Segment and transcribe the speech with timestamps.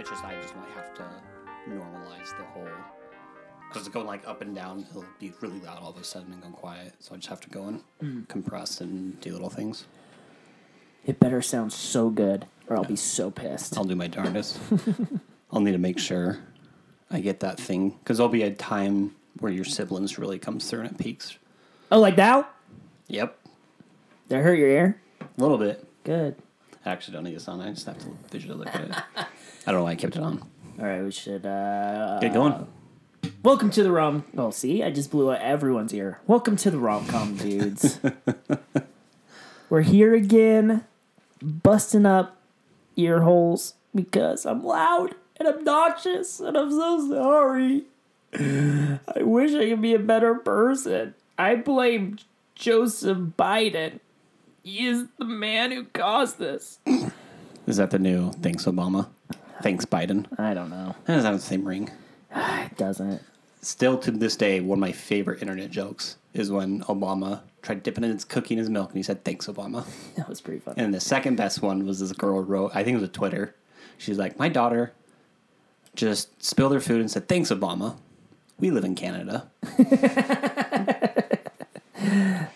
[0.00, 1.02] It's just I just might have to
[1.68, 2.66] normalize the whole
[3.68, 6.32] because it's going like up and down, It'll be really loud all of a sudden
[6.32, 6.94] and go quiet.
[7.00, 8.26] So I just have to go and mm.
[8.26, 9.84] compress and do little things.
[11.04, 13.76] It better sound so good, or I'll be so pissed.
[13.76, 14.58] I'll do my darndest.
[15.52, 16.38] I'll need to make sure
[17.10, 20.80] I get that thing because there'll be a time where your sibilance really comes through
[20.80, 21.36] and it peaks.
[21.92, 22.48] Oh, like now?
[23.08, 23.38] Yep,
[24.30, 25.00] Did I hurt your ear?
[25.20, 25.86] a little bit.
[26.04, 26.36] Good.
[26.86, 27.60] I actually don't need this on.
[27.60, 28.96] I just have to visually look at it.
[29.66, 30.42] I don't know why I kept it on.
[30.78, 32.66] All right, we should uh, Get going.
[33.42, 34.24] Welcome to the rom.
[34.36, 36.18] Oh, see, I just blew out everyone's ear.
[36.26, 38.00] Welcome to the rom com dudes.
[39.70, 40.84] We're here again,
[41.42, 42.38] busting up
[42.96, 47.84] ear holes because I'm loud and obnoxious, and I'm so sorry.
[48.32, 51.14] I wish I could be a better person.
[51.38, 52.16] I blame
[52.54, 54.00] Joseph Biden.
[54.62, 56.78] He is the man who caused this.
[57.66, 59.08] Is that the new thanks Obama?
[59.62, 60.26] Thanks Biden.
[60.38, 60.94] I don't know.
[61.04, 61.90] That doesn't have the same ring.
[62.36, 63.20] It doesn't.
[63.62, 68.04] Still to this day, one of my favorite internet jokes is when Obama tried dipping
[68.04, 69.84] in his cookie in his milk and he said thanks Obama.
[70.16, 70.80] That was pretty funny.
[70.82, 73.54] And the second best one was this girl wrote, I think it was a Twitter.
[73.98, 74.92] She's like, My daughter
[75.94, 77.96] just spilled her food and said, Thanks, Obama.
[78.58, 79.50] We live in Canada.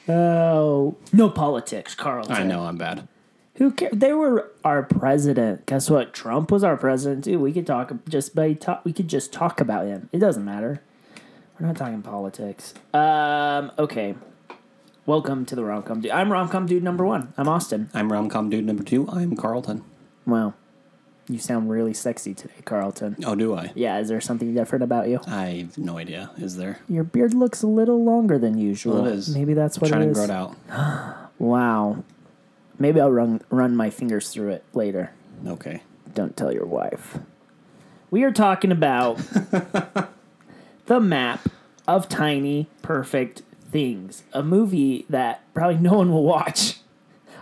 [0.08, 2.26] Oh, no politics, Carl.
[2.30, 3.08] I know I'm bad.
[3.56, 3.92] Who cares?
[3.94, 5.66] They were our president.
[5.66, 6.12] Guess what?
[6.12, 7.38] Trump was our president too.
[7.38, 8.84] We could talk just by talk.
[8.84, 10.08] We could just talk about him.
[10.12, 10.82] It doesn't matter.
[11.58, 12.74] We're not talking politics.
[12.92, 13.70] Um.
[13.78, 14.16] Okay.
[15.06, 16.10] Welcome to the romcom dude.
[16.10, 17.32] I'm romcom dude number one.
[17.36, 17.90] I'm Austin.
[17.92, 19.06] I'm Romcom Dude number two.
[19.10, 19.84] I'm Carlton.
[20.26, 20.54] Wow,
[21.28, 23.16] you sound really sexy today, Carlton.
[23.24, 23.70] Oh, do I?
[23.74, 23.98] Yeah.
[23.98, 25.20] Is there something different about you?
[25.26, 26.30] I have no idea.
[26.38, 26.80] Is there?
[26.88, 29.02] Your beard looks a little longer than usual.
[29.02, 29.36] Well, it is.
[29.36, 29.90] Maybe that's what it is.
[29.92, 30.16] trying it to is.
[30.16, 30.30] grow it
[30.70, 31.20] out.
[31.38, 32.04] Wow.
[32.78, 35.12] Maybe I'll run run my fingers through it later.
[35.46, 35.82] Okay.
[36.12, 37.18] Don't tell your wife.
[38.10, 39.16] We are talking about
[40.86, 41.48] the map
[41.86, 46.78] of tiny perfect things, a movie that probably no one will watch.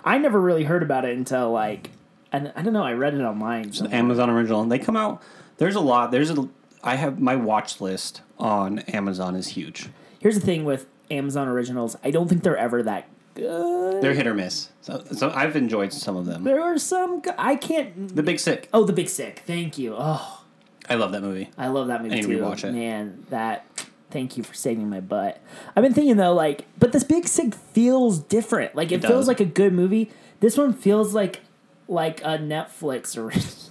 [0.05, 1.91] I never really heard about it until like,
[2.33, 2.83] and I don't know.
[2.85, 3.73] I read it online.
[3.73, 3.97] somewhere.
[3.99, 4.63] Amazon original.
[4.63, 5.23] and They come out.
[5.59, 6.11] There's a lot.
[6.11, 6.49] There's a.
[6.83, 9.89] I have my watch list on Amazon is huge.
[10.19, 11.97] Here's the thing with Amazon originals.
[12.03, 14.03] I don't think they're ever that good.
[14.03, 14.69] They're hit or miss.
[14.81, 16.45] So, so I've enjoyed some of them.
[16.45, 17.21] There are some.
[17.21, 18.15] go- I can't.
[18.15, 18.69] The Big Sick.
[18.73, 19.43] Oh, The Big Sick.
[19.47, 19.95] Thank you.
[19.99, 20.43] Oh,
[20.89, 21.51] I love that movie.
[21.57, 22.39] I love that movie I need to too.
[22.43, 22.73] rewatch it.
[22.73, 23.67] Man, that.
[24.11, 25.41] Thank you for saving my butt.
[25.75, 28.75] I've been thinking though, like, but this Big Sick feels different.
[28.75, 29.29] Like, it, It feels does.
[29.29, 30.11] like a good movie.
[30.41, 31.41] This one feels like
[31.89, 33.71] like a Netflix original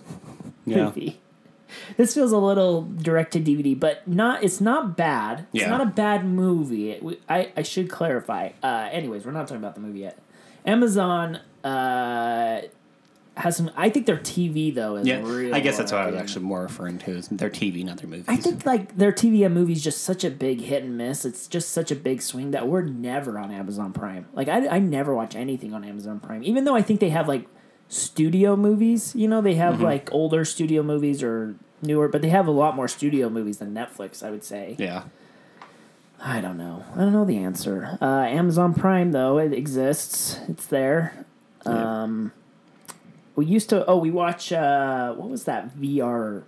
[0.66, 0.86] Yeah.
[0.86, 1.21] movie.
[1.98, 4.44] This feels a little direct to DVD, but not.
[4.44, 5.48] It's not bad.
[5.54, 5.70] It's Yeah.
[5.70, 6.92] not a bad movie.
[6.92, 8.50] It- I I should clarify.
[8.64, 10.18] Uh, anyways, we're not talking about the movie yet.
[10.66, 12.62] Amazon uh,
[13.38, 13.72] has some.
[13.76, 15.24] I think their TV though is Yeah.
[15.54, 17.12] I guess that's what I was actually more referring to.
[17.12, 18.26] Is their TV, not their movies.
[18.28, 21.24] I think like their TV and movies just such a big hit and miss.
[21.26, 24.26] It's just such a big swing that we're never on Amazon Prime.
[24.34, 27.28] Like I, I never watch anything on Amazon Prime, even though I think they have
[27.28, 27.48] like
[27.91, 29.13] studio movies.
[29.16, 29.84] You know, they have Mm-hmm.
[29.84, 33.74] like older studio movies or newer, but they have a lot more studio movies than
[33.74, 34.24] Netflix.
[34.24, 34.75] I would say.
[34.79, 35.03] Yeah.
[36.24, 36.85] I don't know.
[36.96, 37.97] I don't know the answer.
[38.02, 40.40] Uh, Amazon Prime though it exists.
[40.47, 41.25] It's there.
[41.66, 42.03] Yeah.
[42.03, 42.31] Um,
[43.35, 43.85] we used to.
[43.88, 44.52] Oh, we watch.
[44.53, 46.44] Uh, what was that VR?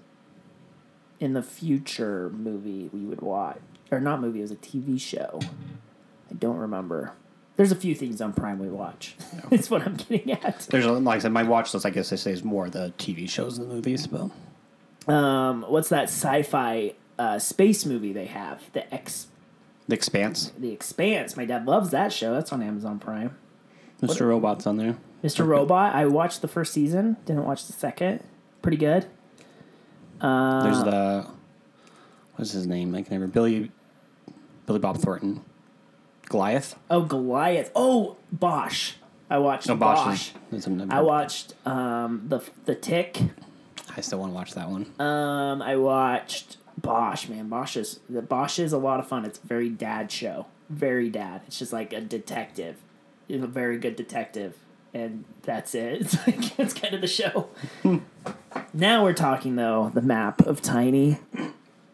[1.19, 3.59] In the future movie we would watch,
[3.91, 4.39] or not movie?
[4.39, 5.39] It was a TV show.
[6.29, 7.13] I don't remember.
[7.56, 9.16] There's a few things on Prime we watch.
[9.50, 10.62] That's what I'm getting at.
[10.72, 11.86] There's a, like I said, my watch list.
[11.86, 14.31] I guess I say is more the TV shows than the movies, but
[15.12, 18.64] Um, what's that sci-fi uh, space movie they have?
[18.74, 19.28] The X,
[19.88, 20.52] The Expanse.
[20.58, 21.38] The Expanse.
[21.38, 22.34] My dad loves that show.
[22.34, 23.38] That's on Amazon Prime.
[24.02, 24.28] Mr.
[24.28, 24.97] Robot's on there.
[25.24, 25.46] Mr.
[25.47, 25.94] Robot.
[25.96, 27.18] I watched the first season.
[27.25, 28.24] Didn't watch the second.
[28.62, 29.06] Pretty good.
[30.20, 31.28] Uh, There's the
[32.35, 32.96] what's his name?
[32.96, 33.72] I can never Billy
[34.66, 35.41] Billy Bob Thornton.
[36.29, 36.75] Goliath.
[36.89, 37.72] Oh, Goliath.
[37.75, 38.94] Oh, Bosch.
[39.29, 40.06] I watched No, Bosch.
[40.06, 40.31] Bosch.
[40.51, 40.67] is
[41.01, 43.20] watched um, the the Tick.
[43.96, 44.91] I still want to watch that one.
[44.99, 47.28] Um, I watched Bosch.
[47.29, 49.25] Man, Bosch is the Bosch is a lot of fun.
[49.25, 50.47] It's a very dad show.
[50.70, 51.41] Very dad.
[51.47, 52.78] It's just like a detective,
[53.28, 54.55] He's a very good detective,
[54.93, 56.02] and that's it.
[56.02, 57.49] It's like it's kind of the show.
[58.73, 61.20] now we're talking though the map of tiny.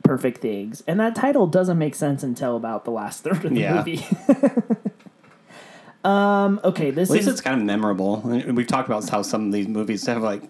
[0.10, 3.60] Perfect things, and that title doesn't make sense until about the last third of the
[3.60, 3.76] Yeah.
[3.76, 4.04] movie.
[6.04, 6.60] um.
[6.64, 6.90] Okay.
[6.90, 8.28] This At least is it's kind of memorable.
[8.28, 10.42] And We've talked about how some of these movies have like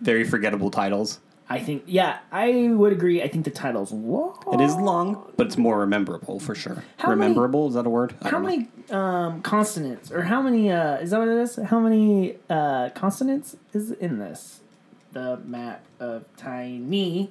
[0.00, 1.20] very forgettable titles.
[1.50, 1.82] I think.
[1.84, 3.22] Yeah, I would agree.
[3.22, 4.38] I think the title's long.
[4.54, 6.82] It is long, but it's more rememberable for sure.
[6.96, 8.14] How many- rememberable is that a word?
[8.22, 10.72] I How many um, consonants, or how many?
[10.72, 11.56] Uh, is that what it is?
[11.56, 14.60] How many uh, consonants is in this?
[15.12, 17.30] the map of tiny.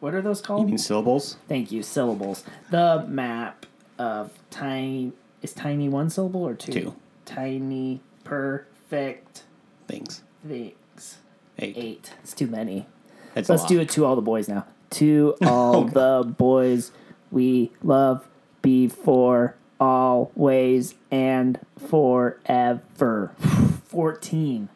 [0.00, 0.62] What are those called?
[0.62, 1.36] You mean syllables?
[1.48, 1.82] Thank you.
[1.82, 2.44] Syllables.
[2.70, 3.66] The map
[3.98, 5.12] of tiny.
[5.42, 6.72] Is tiny one syllable or two?
[6.72, 6.96] Two.
[7.24, 9.44] Tiny perfect
[9.86, 10.22] Things.
[10.46, 11.18] things.
[11.58, 11.76] Eight.
[11.76, 12.12] Eight.
[12.22, 12.86] It's too many.
[13.34, 14.66] It's Let's do it to all the boys now.
[14.90, 16.90] To oh, all the boys
[17.30, 18.26] we love
[18.62, 21.58] before, always, and
[21.88, 23.32] forever.
[23.84, 24.68] 14.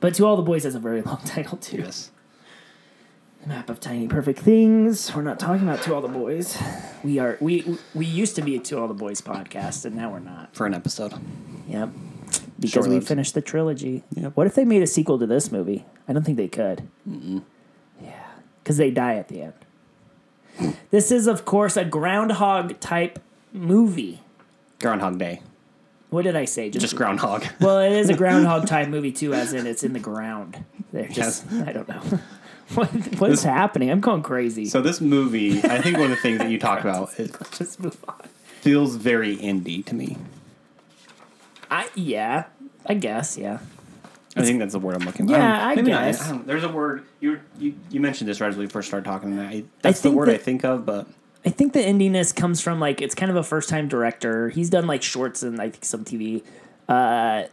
[0.00, 1.78] But to all the boys has a very long title, too.
[1.78, 2.10] Yes.
[3.46, 5.14] Map of tiny perfect things.
[5.14, 6.60] We're not talking about to all the boys.
[7.04, 10.10] We are we we used to be a to all the boys podcast, and now
[10.10, 10.52] we're not.
[10.54, 11.12] For an episode.
[11.68, 11.90] Yep.
[12.58, 13.06] Because we Short-lived.
[13.06, 14.02] finished the trilogy.
[14.14, 14.32] Yep.
[14.34, 15.84] What if they made a sequel to this movie?
[16.08, 16.88] I don't think they could.
[18.02, 18.10] Yeah.
[18.64, 20.74] Because they die at the end.
[20.90, 23.20] this is, of course, a groundhog type
[23.52, 24.22] movie.
[24.80, 25.40] Groundhog Day.
[26.10, 26.70] What did I say?
[26.70, 27.44] Just groundhog.
[27.60, 30.64] Well, it is a groundhog type movie too, as in it's in the ground.
[30.92, 32.02] They're just I don't know.
[32.74, 32.88] what
[33.20, 33.90] what is happening?
[33.90, 34.64] I'm going crazy.
[34.66, 37.30] so this movie, I think one of the things that you talk about, it
[37.60, 38.16] Let's move on.
[38.60, 40.16] feels very indie to me.
[41.70, 42.44] I yeah,
[42.86, 43.58] I guess yeah.
[44.38, 45.32] I think that's the word I'm looking for.
[45.32, 46.30] Yeah, don't- I guess.
[46.30, 49.32] I there's a word you, you you mentioned this right as we first started talking.
[49.32, 51.06] And I, that's the word I think of, but
[51.44, 54.50] I think the indiness comes from like it's kind of a first time director.
[54.50, 56.42] He's done like shorts and I think some TV.
[56.88, 57.44] Uh,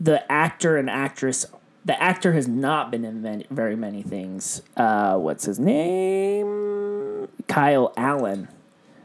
[0.00, 1.44] the actor and actress,
[1.84, 4.62] the actor has not been in many, very many things.
[4.76, 7.28] Uh, what's his name?
[7.48, 8.48] Kyle Allen,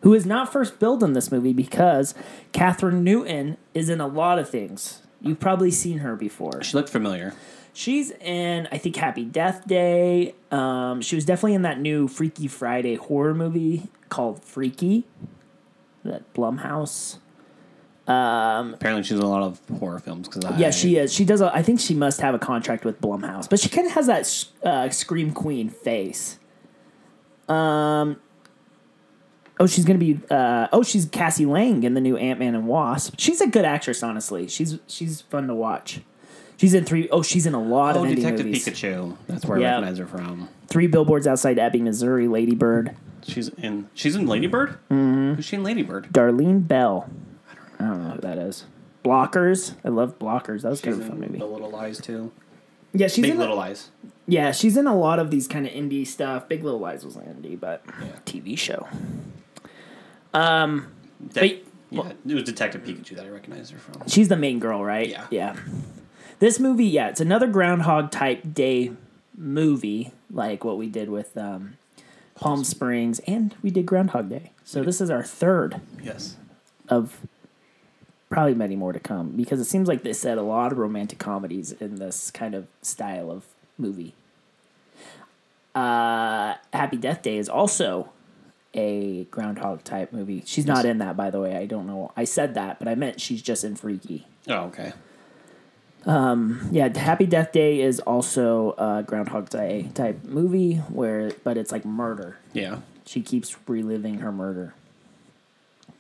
[0.02, 2.14] who is not first billed in this movie because
[2.54, 5.02] Kathryn Newton is in a lot of things.
[5.22, 6.64] You've probably seen her before.
[6.64, 7.34] she looked familiar.
[7.74, 10.34] She's in, I think, Happy Death Day.
[10.50, 15.06] Um, she was definitely in that new Freaky Friday horror movie called Freaky,
[16.04, 17.18] that Blumhouse.
[18.08, 20.28] Apparently, she's in a lot of horror films.
[20.28, 21.12] Cause I, Yeah, she is.
[21.14, 21.42] She does.
[21.42, 24.08] A, I think she must have a contract with Blumhouse, but she kind of has
[24.08, 26.38] that uh, scream queen face.
[27.48, 28.18] Um.
[29.60, 30.20] Oh, she's gonna be.
[30.30, 33.16] Uh, oh, she's Cassie Lang in the new Ant Man and Wasp.
[33.18, 34.48] She's a good actress, honestly.
[34.48, 36.02] She's she's fun to watch.
[36.58, 38.66] She's in three oh she's in a lot Oh, of indie Detective movies.
[38.66, 39.18] Pikachu.
[39.28, 39.78] That's where Yeah.
[39.78, 40.50] I recognize her from.
[40.68, 42.28] Three billboards outside Ebbing, Missouri.
[42.28, 42.96] Lady Bird.
[43.28, 43.90] She's in.
[43.94, 44.72] She's in Ladybird.
[44.92, 45.34] Mm-hmm.
[45.36, 46.12] Who's she in Ladybird?
[46.14, 47.10] Darlene Bell.
[47.80, 48.66] I don't know who that is.
[49.04, 49.76] Blockers.
[49.84, 50.62] I love Blockers.
[50.64, 51.38] That was kind of a fun movie.
[51.40, 52.32] The Little Lies too.
[52.94, 53.90] Yeah, she's Big in Little a, Lies.
[54.28, 56.48] yeah, she's in a lot of these kind of indie stuff.
[56.48, 58.08] Big Little Lies was an indie, but Yeah.
[58.26, 58.88] TV show.
[60.34, 60.90] De-
[61.34, 61.62] But-
[61.92, 64.08] yeah, it was Detective Pikachu that I recognized her from.
[64.08, 65.08] She's the main girl, right?
[65.08, 65.28] Yeah.
[65.30, 65.56] Yeah.
[66.40, 68.92] This movie, yeah, it's another Groundhog type day
[69.38, 71.78] movie, like what we did with um,
[72.36, 74.52] Palm Springs, and we did Groundhog Day.
[74.66, 76.36] So this is our third Yes.
[76.90, 77.22] of
[78.30, 81.20] probably many more to come because it seems like they said a lot of romantic
[81.20, 83.46] comedies in this kind of style of
[83.78, 84.14] movie.
[85.74, 88.10] Uh, Happy Death Day is also
[88.74, 90.42] a groundhog type movie.
[90.46, 91.56] She's not in that, by the way.
[91.56, 92.12] I don't know.
[92.16, 94.26] I said that, but I meant she's just in Freaky.
[94.48, 94.94] Oh, okay.
[96.06, 101.86] Yeah, Happy Death Day is also a Groundhog Day type movie where, but it's like
[101.86, 102.38] murder.
[102.54, 102.80] Yeah.
[103.06, 104.74] She keeps reliving her murder.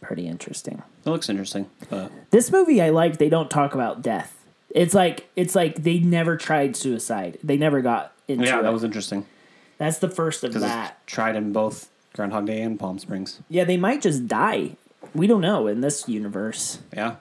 [0.01, 0.83] Pretty interesting.
[1.05, 3.17] It looks interesting, but This movie I like.
[3.17, 4.33] They don't talk about death.
[4.69, 7.39] It's like it's like they never tried suicide.
[7.43, 8.63] They never got into yeah, it.
[8.63, 9.25] that was interesting
[9.77, 11.05] That's the first of that.
[11.07, 13.39] tried in both Groundhog Day and Palm Springs.
[13.49, 14.77] Yeah, they might just die.
[15.13, 16.79] We don't know in this universe.
[16.93, 17.15] Yeah.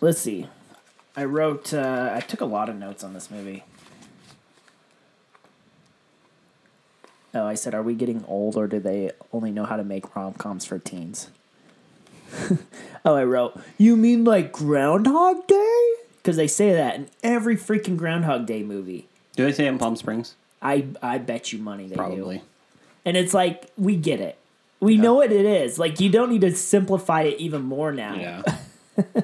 [0.00, 0.48] Let's see.
[1.16, 1.72] I wrote.
[1.72, 3.64] Uh, I took a lot of notes on this movie.
[7.36, 10.14] Oh, I said, are we getting old, or do they only know how to make
[10.16, 11.30] rom coms for teens?
[13.04, 13.58] oh, I wrote.
[13.78, 15.88] You mean like Groundhog Day?
[16.16, 19.06] Because they say that in every freaking Groundhog Day movie.
[19.36, 20.34] Do they say it in Palm Springs?
[20.60, 22.38] I I bet you money they Probably.
[22.38, 22.44] do.
[23.04, 24.36] And it's like we get it.
[24.80, 25.78] We know what it is.
[25.78, 28.14] Like you don't need to simplify it even more now.
[28.14, 28.42] Yeah.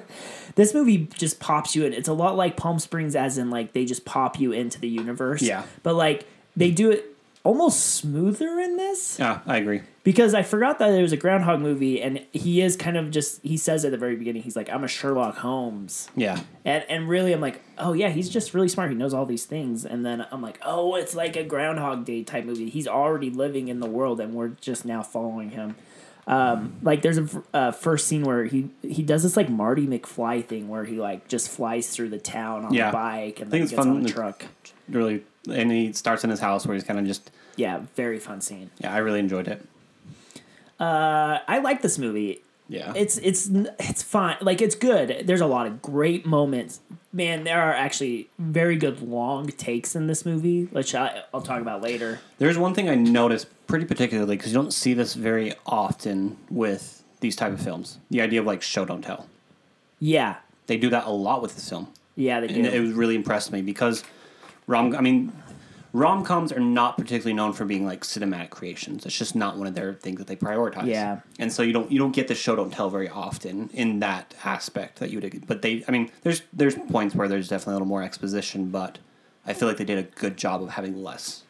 [0.54, 1.92] This movie just pops you in.
[1.92, 4.88] It's a lot like Palm Springs, as in like they just pop you into the
[4.88, 5.42] universe.
[5.42, 5.64] Yeah.
[5.82, 6.26] But like
[6.56, 7.11] they do it
[7.44, 9.82] almost smoother in this yeah, I agree.
[10.04, 13.42] because I forgot that it was a Groundhog movie, and he is kind of just
[13.42, 16.40] he says at the very beginning he's like I'm a Sherlock Holmes, Yeah.
[16.64, 19.44] and and really I'm like oh yeah he's just really smart he knows all these
[19.44, 23.30] things, and then I'm like oh it's like a Groundhog Day type movie he's already
[23.30, 25.74] living in the world and we're just now following him.
[26.24, 30.44] Um, like there's a uh, first scene where he he does this like Marty McFly
[30.46, 32.90] thing where he like just flies through the town on Yeah.
[32.90, 34.44] a bike and I think then it's gets fun on a to- truck.
[34.88, 37.30] Really, and he starts in his house where he's kind of just.
[37.56, 38.70] Yeah, very fun scene.
[38.78, 39.66] Yeah, I really enjoyed it.
[40.80, 42.42] Uh, I like this movie.
[42.68, 42.92] Yeah.
[42.96, 44.36] It's it's it's fine.
[44.40, 45.22] Like it's good.
[45.26, 46.80] There's a lot of great moments.
[47.12, 51.60] Man, there are actually very good long takes in this movie, which I, I'll talk
[51.60, 52.20] about later.
[52.38, 57.02] There's one thing I noticed pretty particularly because you don't see this very often with
[57.20, 57.98] these type of films.
[58.10, 59.26] The idea of like show don't tell.
[60.00, 61.88] Yeah, They do that a lot with this film.
[62.16, 62.70] yeah, they and do.
[62.70, 64.02] it was really impressed me because
[64.66, 64.94] rom.
[64.94, 65.32] I mean,
[65.92, 69.04] rom coms are not particularly known for being like cinematic creations.
[69.06, 70.86] It's just not one of their things that they prioritize.
[70.86, 71.20] Yeah.
[71.38, 74.34] and so you don't you don't get the show don't tell very often in that
[74.44, 75.46] aspect that you would.
[75.46, 78.98] But they, I mean, there's there's points where there's definitely a little more exposition, but
[79.44, 81.42] I feel like they did a good job of having less.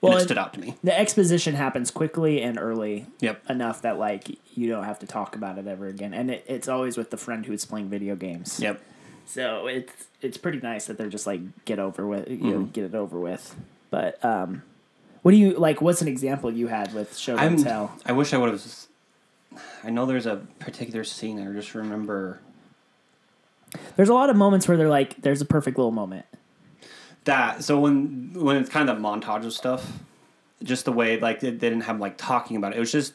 [0.00, 0.76] Well, and it stood out to me.
[0.84, 3.06] the exposition happens quickly and early.
[3.20, 3.50] Yep.
[3.50, 6.68] Enough that like you don't have to talk about it ever again, and it, it's
[6.68, 8.60] always with the friend who's playing video games.
[8.60, 8.80] Yep.
[9.28, 12.84] So it's it's pretty nice that they're just like get over with, you know, get
[12.84, 13.54] it over with.
[13.90, 14.62] But um,
[15.22, 15.82] what do you like?
[15.82, 17.94] What's an example you had with show I'm, tell?
[18.06, 18.64] I wish I would have.
[19.84, 21.46] I know there's a particular scene.
[21.46, 22.40] I just remember
[23.96, 26.24] There's a lot of moments where they're like, there's a perfect little moment.
[27.24, 27.62] that.
[27.64, 29.92] So when when it's kind of montage of stuff,
[30.62, 32.76] just the way like they, they didn't have like talking about it.
[32.76, 33.12] It was just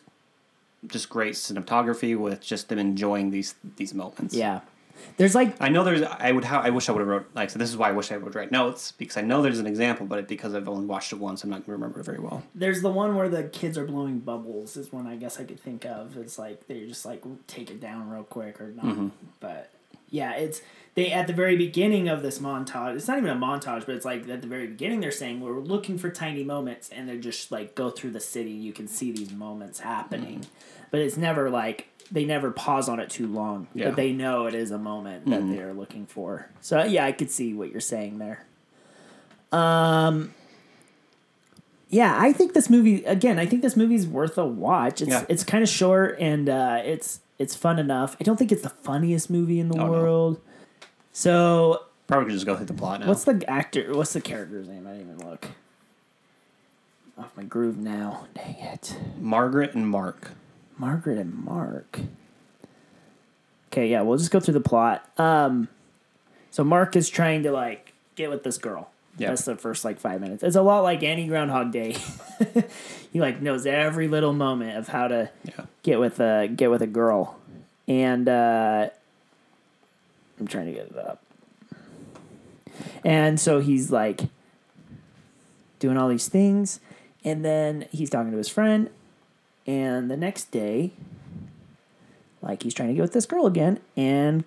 [0.87, 4.35] just great cinematography with just them enjoying these these moments.
[4.35, 4.61] Yeah.
[5.17, 6.01] There's like I know there's.
[6.01, 6.43] I would.
[6.43, 7.49] Ha- I wish I would have wrote like.
[7.49, 9.67] So this is why I wish I would write notes because I know there's an
[9.67, 12.19] example, but because I've only watched it once, I'm not going to remember it very
[12.19, 12.43] well.
[12.55, 15.59] there's the one where the kids are blowing bubbles is one I guess I could
[15.59, 16.17] think of.
[16.17, 18.85] It's like they just like take it down real quick or not.
[18.85, 19.07] Mm-hmm.
[19.39, 19.71] But
[20.09, 20.61] yeah, it's
[20.95, 22.95] they at the very beginning of this montage.
[22.95, 25.59] It's not even a montage, but it's like at the very beginning they're saying we're
[25.59, 28.51] looking for tiny moments, and they're just like go through the city.
[28.51, 30.83] You can see these moments happening, mm-hmm.
[30.91, 33.67] but it's never like they never pause on it too long.
[33.73, 33.87] Yeah.
[33.89, 36.47] But they know it is a moment that they are looking for.
[36.61, 38.45] So yeah, I could see what you're saying there.
[39.51, 40.33] Um,
[41.89, 43.37] yeah, I think this movie again.
[43.39, 45.01] I think this movie's worth a watch.
[45.01, 45.25] It's Yeah.
[45.27, 48.15] it's kind of short and uh, it's it's fun enough.
[48.21, 49.91] I don't think it's the funniest movie in the Oh, no.
[49.91, 50.41] world.
[51.11, 53.07] So Probably could just go through the plot now.
[53.07, 53.93] what's the actor?
[53.95, 54.85] What's the character's name?
[54.87, 55.47] I didn't even look.
[57.17, 58.25] Off my groove now.
[58.33, 58.97] Dang it.
[59.19, 60.31] Margaret and Mark?
[60.77, 61.99] Margaret and Mark.
[63.71, 65.07] Okay, yeah, we'll just go through the plot.
[65.17, 65.67] Um,
[66.51, 68.89] so Mark is trying to like get with this girl.
[69.17, 69.29] Yeah.
[69.29, 70.43] That's the first like five minutes.
[70.43, 71.95] It's a lot like any Groundhog Day.
[73.13, 75.65] he like knows every little moment of how to Yeah.
[75.83, 77.37] get with a get with a girl,
[77.87, 78.89] and uh,
[80.39, 81.21] I'm trying to get it up.
[83.05, 84.21] And so he's like
[85.79, 86.79] doing all these things,
[87.23, 88.89] and then he's talking to his friend,
[89.65, 90.91] and the next day,
[92.41, 94.43] like he's trying to get with this girl again, and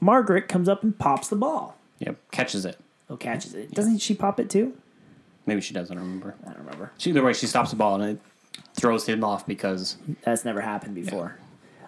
[0.00, 1.76] Margaret comes up and pops the ball.
[2.00, 2.16] Yep.
[2.30, 2.78] Catches it.
[3.08, 3.72] Oh, catches it.
[3.72, 4.76] Doesn't she pop it too?
[5.46, 5.90] Maybe she does.
[5.90, 6.34] I don't remember.
[6.44, 6.90] I don't remember.
[6.98, 8.20] She, either way, she stops the ball and it
[8.74, 11.38] throws him off because That's never happened before.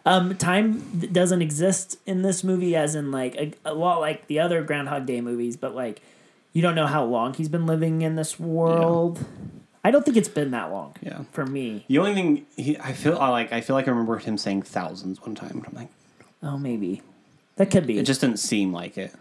[0.07, 4.41] Um, time doesn't exist in this movie, as in like a, a lot like the
[4.41, 6.01] other Groundhog Day movies, but like
[6.53, 9.25] you don't know how long he's been living in this world.
[9.85, 10.95] I don't think it's been that long.
[11.01, 11.23] Yeah.
[11.33, 14.19] For me, the only thing he, I feel I like I feel like I remember
[14.19, 15.65] him saying thousands one time.
[15.67, 15.89] I'm like,
[16.43, 17.03] oh maybe
[17.57, 17.99] that could be.
[17.99, 19.15] it just didn't seem like it.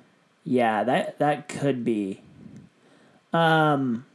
[0.43, 2.21] Yeah, that that could be.
[3.33, 4.05] Um.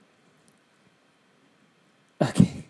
[2.21, 2.65] Okay.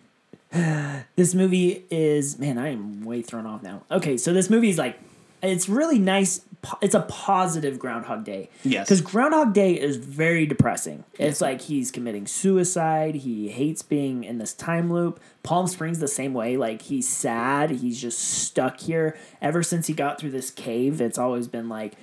[1.16, 3.82] this movie is man, I am way thrown off now.
[3.90, 4.98] Okay, so this movie is like,
[5.42, 6.42] it's really nice.
[6.80, 8.48] It's a positive Groundhog Day.
[8.62, 8.86] Yes.
[8.86, 11.02] Because Groundhog Day is very depressing.
[11.18, 13.16] It's like he's committing suicide.
[13.16, 15.20] He hates being in this time loop.
[15.42, 16.56] Palm Springs the same way.
[16.56, 17.70] Like he's sad.
[17.70, 19.16] He's just stuck here.
[19.40, 21.94] Ever since he got through this cave, it's always been like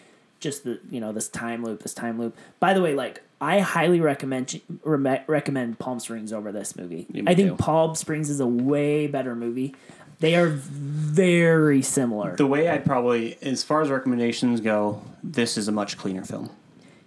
[0.41, 2.35] just the you know this time loop, this time loop.
[2.59, 7.07] By the way, like I highly recommend recommend Palm Springs over this movie.
[7.09, 7.55] Yeah, I think too.
[7.55, 9.75] Palm Springs is a way better movie.
[10.19, 12.35] They are very similar.
[12.35, 16.49] The way I'd probably, as far as recommendations go, this is a much cleaner film.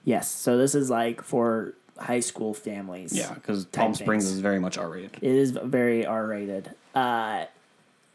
[0.05, 3.13] yes, so this is like for high school families.
[3.17, 4.35] Yeah, because Palm Springs things.
[4.37, 5.17] is very much R rated.
[5.21, 6.71] It is very R rated.
[6.95, 7.45] Uh,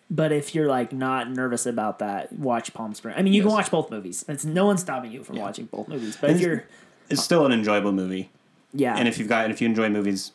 [0.10, 3.18] but if you're like not nervous about that, watch Palm Springs.
[3.20, 4.26] I mean, you can watch both movies.
[4.28, 5.44] It's no one's stopping you from Yeah.
[5.44, 6.18] watching both movies.
[6.20, 6.64] But if you're,
[7.10, 8.30] It's still an enjoyable movie,
[8.74, 10.32] yeah, and if you've got if you enjoy movies,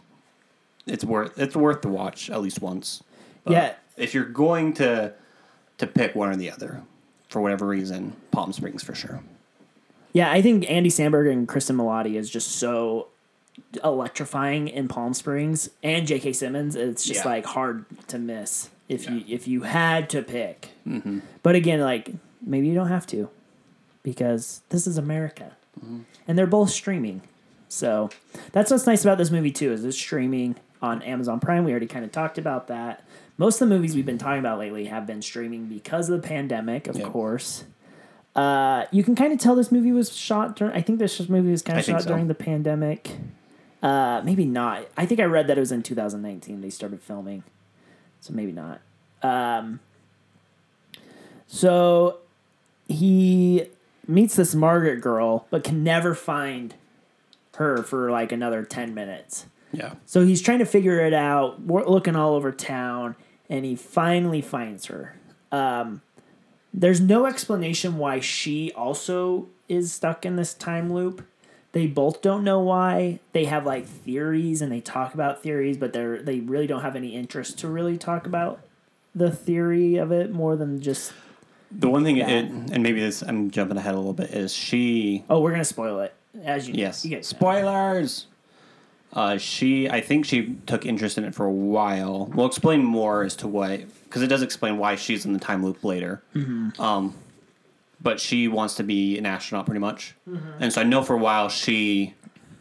[0.86, 3.02] it's worth it's worth the watch at least once.
[3.44, 3.74] But Yeah.
[3.96, 5.12] if you're going to
[5.78, 6.82] to pick one or the other
[7.28, 9.20] for whatever reason, Palm Springs for sure.
[10.12, 13.08] yeah, I think Andy Samberg and Cristin Milioti is just so
[13.82, 16.32] electrifying in Palm Springs, and J.K.
[16.34, 16.76] Simmons.
[16.76, 17.30] It's just Yeah.
[17.30, 20.68] like hard to miss if you if you had to pick.
[20.86, 21.20] Mm-hmm.
[21.42, 22.10] But again, like
[22.44, 23.28] maybe you don't have to,
[24.02, 26.00] because this is America, mm-hmm.
[26.28, 27.22] and they're both streaming.
[27.68, 28.10] So
[28.52, 31.64] that's what's nice about this movie too is it's streaming on Amazon Prime.
[31.64, 33.02] We already kind of talked about that.
[33.38, 36.26] Most of the movies we've been talking about lately have been streaming because of the
[36.26, 37.10] pandemic, of Yep.
[37.12, 37.64] course.
[38.36, 40.74] Uh, you can kind of tell this movie was shot during.
[40.74, 42.08] I think this movie was kind of shot so.
[42.08, 43.10] during the pandemic.
[43.82, 44.86] Uh, maybe not.
[44.96, 47.42] I think I read that it was in 2019 they started filming,
[48.20, 48.80] so maybe not.
[49.22, 49.80] Um,
[51.46, 52.18] so
[52.88, 53.66] he
[54.06, 56.74] meets this Margaret girl, but can never find
[57.56, 59.46] her for like another 10 minutes.
[59.72, 59.94] Yeah.
[60.06, 63.14] So he's trying to figure it out, wo- looking all over town,
[63.48, 65.16] and he finally finds her.
[65.50, 66.02] Um,
[66.74, 71.26] there's no explanation why she also is stuck in this time loop.
[71.72, 73.20] They both don't know why.
[73.32, 76.96] They have like theories and they talk about theories, but they're they really don't have
[76.96, 78.60] any interest to really talk about
[79.14, 81.12] the theory of it more than just
[81.70, 82.30] The one thing, That.
[82.30, 85.24] it, and maybe this, I'm jumping ahead a little bit, is she.
[85.30, 87.04] oh we're gonna spoil it as you Yes.
[87.04, 88.26] you get Spoilers.
[89.12, 92.26] Uh, she, I think she took interest in it for a while.
[92.34, 95.62] We'll explain more as to what, because it does explain why she's in the time
[95.64, 96.22] loop later.
[96.34, 96.80] Mm-hmm.
[96.80, 97.14] Um,
[98.00, 100.62] but she wants to be an astronaut pretty much, Mm-hmm.
[100.62, 102.14] and so I know for a while she.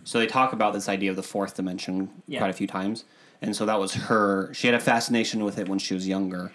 [0.03, 2.39] So they talk about this idea of the fourth dimension Yeah.
[2.39, 3.05] quite a few times,
[3.41, 4.53] and so that was her.
[4.53, 6.51] She had a fascination with it when she was younger,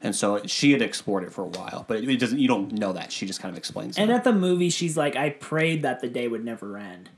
[0.00, 1.84] and so she had explored it for a while.
[1.88, 2.38] But it doesn't.
[2.38, 3.10] You don't know that.
[3.12, 3.98] She just kind of explains.
[3.98, 4.14] And it.
[4.14, 7.10] at the movie, she's like, "I prayed that the day would never end."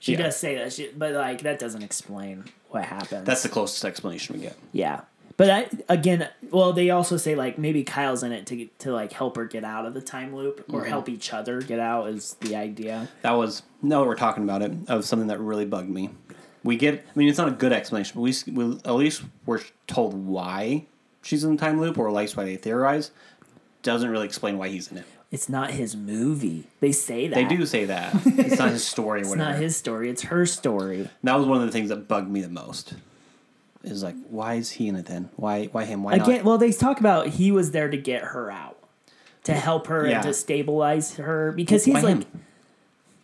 [0.00, 0.22] She Yeah.
[0.22, 3.26] does say that, she, but like that doesn't explain what happened.
[3.26, 4.56] That's the closest explanation we get.
[4.72, 5.02] yeah.
[5.36, 9.10] But I, again, well, they also say like maybe Kyle's in it to to like
[9.12, 10.90] help her get out of the time loop or mm-hmm.
[10.90, 13.08] help each other get out is the idea.
[13.22, 16.10] That was now that we're talking about it of something that really bugged me.
[16.62, 19.62] We get, I mean, it's not a good explanation, but we, we at least we're
[19.86, 20.84] told why
[21.22, 23.10] she's in the time loop, or at least why they theorize.
[23.82, 25.04] Doesn't really explain why he's in it.
[25.30, 26.66] It's not his movie.
[26.80, 29.50] They say that They do say that it's not his story or It's whatever.
[29.52, 30.10] not his story.
[30.10, 31.08] It's her story.
[31.22, 32.94] That was one of the things that bugged me the most.
[33.82, 35.30] Is like, why is he in it then?
[35.36, 36.02] Why, why him?
[36.02, 36.44] Why Again, not?
[36.44, 38.76] well, they talk about he was there to get her out,
[39.44, 40.16] to help her Yeah.
[40.16, 42.40] and to stabilize her because he's Why like him?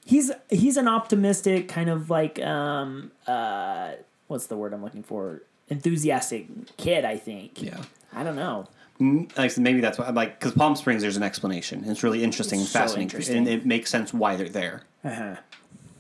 [0.07, 3.93] he's he's an optimistic kind of like um uh
[4.29, 6.47] what's the word I'm looking for enthusiastic
[6.79, 7.05] kid.
[7.05, 7.61] I think.
[7.63, 7.83] Yeah.
[8.15, 8.69] I don't know.
[8.99, 10.09] Like maybe that's why.
[10.11, 11.85] Like, because Palm Springs, there's an explanation.
[11.87, 13.37] It's really interesting and So fascinating, interesting.
[13.39, 14.83] and it makes sense why they're there.
[15.05, 15.37] Uh-huh.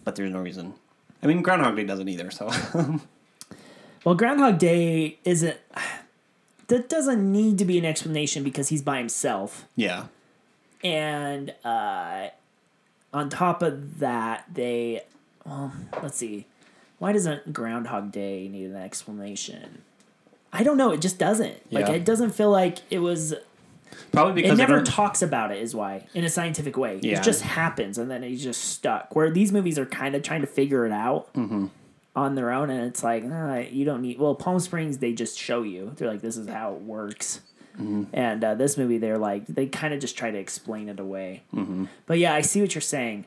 [0.04, 0.74] But there's no reason.
[1.22, 2.30] I mean, Groundhog Day doesn't either.
[2.30, 2.50] So
[4.04, 5.56] Well, Groundhog Day isn't.
[6.68, 9.66] That doesn't need to be an explanation because he's by himself.
[9.76, 10.06] yeah,
[10.82, 12.26] and uh,
[13.14, 15.04] on top of that, they
[15.44, 15.70] well,
[16.02, 16.46] let's see,
[16.98, 19.82] why doesn't Groundhog Day need an explanation?
[20.59, 20.90] I don't know.
[20.92, 21.73] It just doesn't.
[21.73, 21.95] Like Yeah.
[21.95, 23.35] it doesn't feel like it was.
[24.12, 25.62] probably because It never talks about it.
[25.62, 26.99] Is why in a scientific way.
[27.03, 27.19] Yeah.
[27.19, 29.14] It just happens, and then he's just stuck.
[29.14, 31.33] Where these movies are kind of trying to figure it out.
[31.35, 31.66] Mm-hmm.
[32.14, 34.19] On their own, and it's like, nah, you don't need.
[34.19, 35.92] Well, Palm Springs, they just show you.
[35.97, 37.40] They're like, this is how it works.
[37.75, 38.05] Mm-hmm.
[38.14, 41.42] And uh, this movie, they're like, they kind of just try to explain it away.
[41.55, 41.85] Mm-hmm.
[42.07, 43.27] But yeah, I see what you're saying.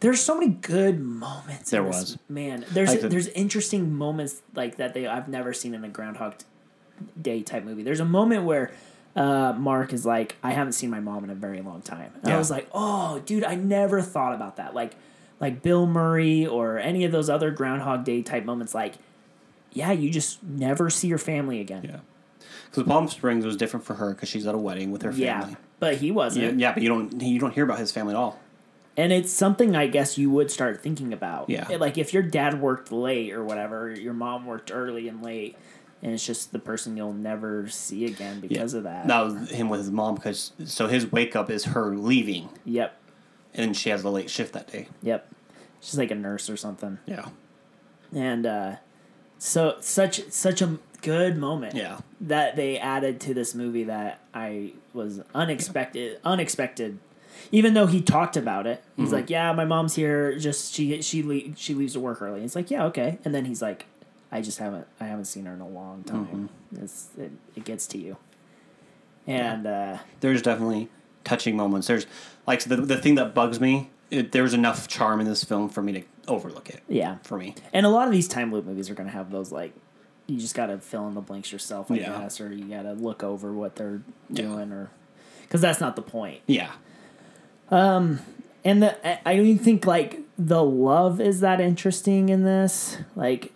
[0.00, 1.72] There's so many good moments.
[1.72, 2.18] in There this- was.
[2.28, 2.64] man.
[2.70, 6.34] There's Like the- there's interesting moments like that they I've never seen in a Groundhog
[7.20, 7.82] Day type movie.
[7.82, 8.72] There's a moment where
[9.14, 12.12] uh, Mark is like, I haven't seen my mom in a very long time.
[12.22, 14.74] And I was like, oh, dude, I never thought about that.
[14.74, 14.92] Like,
[15.40, 18.74] like Bill Murray or any of those other Groundhog Day type moments.
[18.74, 18.94] Like,
[19.72, 21.84] yeah, you just never see your family again.
[21.84, 21.98] yeah.
[22.70, 25.24] Because Palm Springs was different for her because she's at a wedding with her family.
[25.52, 26.44] Yeah, but he wasn't.
[26.58, 28.38] Yeah, yeah, but you don't you don't hear about his family at all.
[28.96, 31.50] And it's something I guess you would start thinking about.
[31.50, 31.70] Yeah.
[31.70, 35.56] It- Like if your dad worked late or whatever, your mom worked early and late,
[36.02, 39.06] and it's just the person you'll never see again because of that.
[39.06, 42.98] That was him with his mom because so his wake up is her leaving, Yep.
[43.54, 44.88] and she has a late shift that day.
[45.02, 45.30] Yep.
[45.80, 46.98] She's like a nurse or something.
[47.06, 47.28] Yeah,
[48.14, 48.76] And uh,
[49.38, 51.74] so such such a good moment.
[51.74, 56.98] yeah, that they added to this movie that I was unexpected unexpected.
[57.52, 60.38] Even though he talked about it, he's like, "Yeah, my mom's here.
[60.38, 63.44] Just she she le- she leaves to work early." It's like, "Yeah, okay." And then
[63.44, 63.86] he's like,
[64.32, 66.48] "I just haven't I haven't seen her in a long time.
[66.74, 68.16] It's it, it gets to you."
[69.26, 70.88] And uh, there's definitely
[71.24, 71.86] touching moments.
[71.88, 72.06] There's
[72.46, 73.90] like the the thing that bugs me.
[74.10, 76.80] It, there's enough charm in this film for me to overlook it.
[76.88, 79.50] yeah, For me, and a lot of these time loop movies are gonna have those
[79.50, 79.72] like.
[80.28, 82.18] You just gotta fill in the blanks yourself, I Yeah.
[82.18, 84.42] guess, or you gotta look over what they're Yeah.
[84.42, 84.90] doing, or
[85.42, 86.40] because that's not the point.
[86.46, 86.72] yeah,
[87.70, 92.98] and the I- don't even think like the love is that interesting in this.
[93.14, 93.52] Like,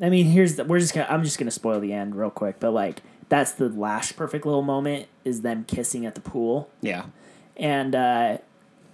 [0.00, 2.60] I mean, here's the we're just gonna I'm just gonna spoil the end real quick,
[2.60, 7.06] but like that's the last perfect little moment is them kissing at the pool, yeah,
[7.56, 8.38] and uh,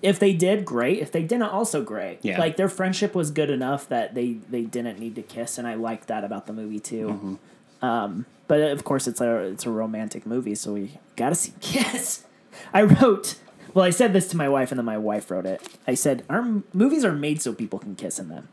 [0.02, 0.98] if they did, great.
[0.98, 2.18] If they didn't, also great.
[2.22, 2.38] Yeah.
[2.38, 5.74] Like their friendship was good enough that they they didn't need to kiss, and I
[5.74, 7.08] liked that about the movie too.
[7.08, 7.84] Mm-hmm.
[7.84, 12.24] Um, but of course, it's a it's a romantic movie, so we gotta see kiss.
[12.74, 13.36] I wrote.
[13.74, 15.60] Well, I said this to my wife, and then my wife wrote it.
[15.86, 18.48] I said, "Our m- movies are made so people can kiss in them."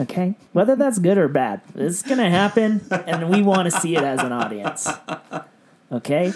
[0.00, 4.02] Okay, whether that's good or bad, it's gonna happen, and we want to see it
[4.02, 4.88] as an audience.
[5.92, 6.32] Okay.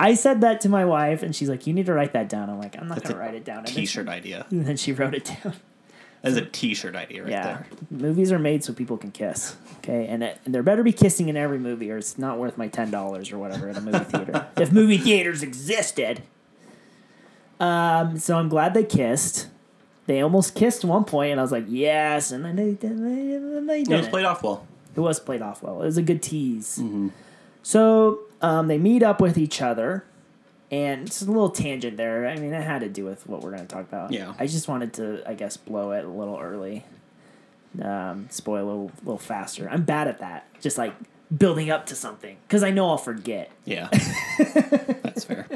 [0.00, 2.48] I said that to my wife, and she's like, "You need to write that down."
[2.48, 4.46] I'm like, "I'm not That's gonna a write it down." And then, T-shirt idea.
[4.50, 5.54] and then she wrote it down.
[6.22, 7.66] That's a T-shirt idea right yeah, there.
[7.90, 9.56] movies are made so people can kiss.
[9.78, 12.58] Okay, and, it, and there better be kissing in every movie, or it's not worth
[12.58, 14.46] my ten dollars or whatever at a movie theater.
[14.56, 16.22] if movie theaters existed.
[17.60, 19.48] Um, so I'm glad they kissed.
[20.06, 23.82] They almost kissed one point, and I was like, "Yes," and then they, then they,
[23.82, 24.66] they It was played off well.
[24.96, 25.82] It was played off well.
[25.82, 26.80] It was a good tease.
[27.62, 30.04] So um, they meet up with each other,
[30.70, 32.26] and it's a little tangent there.
[32.26, 34.12] I mean, it had to do with what we're going to talk about.
[34.12, 34.32] Yeah.
[34.38, 36.84] I just wanted to, I guess, blow it a little early,
[37.82, 39.68] um, spoil a little, little faster.
[39.70, 40.46] I'm bad at that.
[40.60, 40.94] Just like
[41.36, 43.50] building up to something because I know I'll forget.
[43.66, 43.88] Yeah,
[45.02, 45.46] that's fair.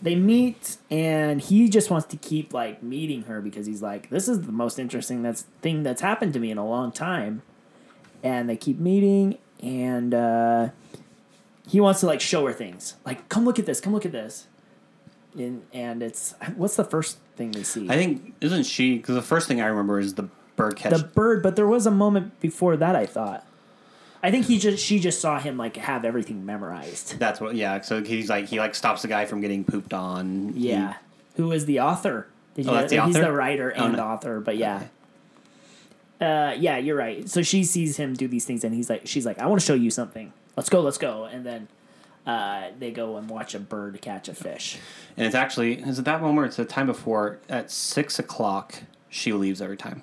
[0.00, 4.28] They meet, and he just wants to keep like meeting her because he's like, this
[4.28, 7.42] is the most interesting that's thing that's happened to me in a long time.
[8.22, 10.68] And they keep meeting, and uh,
[11.68, 14.12] he wants to like show her things, like come look at this, come look at
[14.12, 14.46] this.
[15.36, 17.88] And and it's what's the first thing they see?
[17.88, 18.96] I think isn't she?
[18.96, 20.92] Because the first thing I remember is the bird catch.
[20.92, 22.96] the bird, but there was a moment before that.
[22.96, 23.46] I thought.
[24.22, 27.18] I think he just she just saw him like have everything memorized.
[27.18, 27.54] That's what.
[27.54, 27.80] Yeah.
[27.82, 30.52] So he's like he like stops the guy from getting pooped on.
[30.54, 30.94] He- Yeah.
[31.36, 32.26] Who is the author?
[32.54, 33.26] Did Oh, that's the He's author?
[33.26, 34.04] the writer Oh, and no.
[34.04, 34.84] author, but yeah.
[36.20, 37.28] Uh, yeah, you're right.
[37.30, 39.66] So she sees him do these things, and he's like, she's like, I want to
[39.66, 40.32] show you something.
[40.56, 41.24] Let's go, let's go.
[41.26, 41.68] And then
[42.26, 44.78] uh, they go and watch a bird catch a fish.
[45.16, 46.38] and it's actually is it that moment?
[46.40, 48.82] Or it's the time before at six o'clock.
[49.08, 50.02] She leaves every time.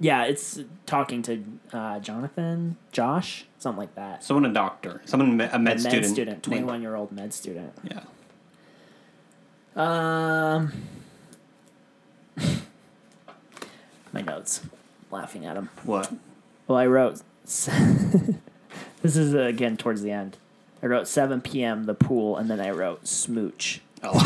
[0.00, 4.24] Yeah, it's talking to uh, Jonathan, Josh, something like that.
[4.24, 7.72] Someone a doctor, someone a med med student, student, twenty one year old med student.
[7.84, 8.00] Yeah.
[9.76, 10.72] Um,
[14.12, 14.62] my notes.
[15.10, 15.68] Laughing at him.
[15.84, 16.12] What?
[16.66, 17.20] Well, I wrote.
[17.44, 18.38] this
[19.02, 20.38] is uh, again towards the end.
[20.82, 21.84] I wrote 7 p.m.
[21.84, 23.82] the pool, and then I wrote smooch.
[24.02, 24.18] Oh.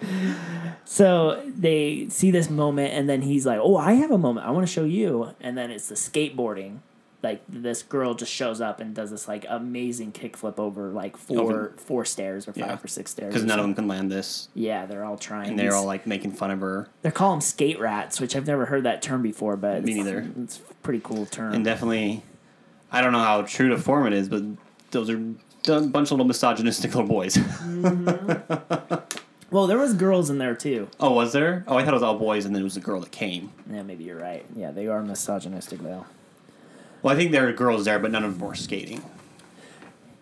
[0.90, 4.46] So they see this moment, and then he's like, "Oh, I have a moment.
[4.46, 6.78] I want to show you." And then it's the skateboarding.
[7.22, 11.38] Like this girl just shows up and does this like amazing kickflip over like four
[11.40, 12.78] Over- four stairs or five Yeah.
[12.82, 13.28] or six stairs.
[13.34, 13.74] Because or none of something.
[13.74, 15.50] them can land this, Yeah, they're all trying.
[15.50, 18.46] and they're all like making fun of her, They're calling them skate rats, which I've
[18.46, 20.26] never heard that term before, but Me it's, neither.
[20.42, 21.52] It's a pretty cool term.
[21.54, 22.22] and definitely,
[22.92, 24.44] I don't know how true to form it is, but
[24.92, 27.34] those are a bunch of little misogynistic little boys.
[27.36, 28.94] Mm-hmm.
[29.50, 30.88] well, there was girls in there too.
[31.00, 31.64] oh, was there?
[31.66, 33.50] Oh, I thought it was all boys, and then it was the girl that came.
[33.70, 34.44] Yeah, maybe you're right.
[34.54, 36.06] Yeah, they are misogynistic though.
[37.02, 39.02] Well, I think there are girls there, but none of them were skating.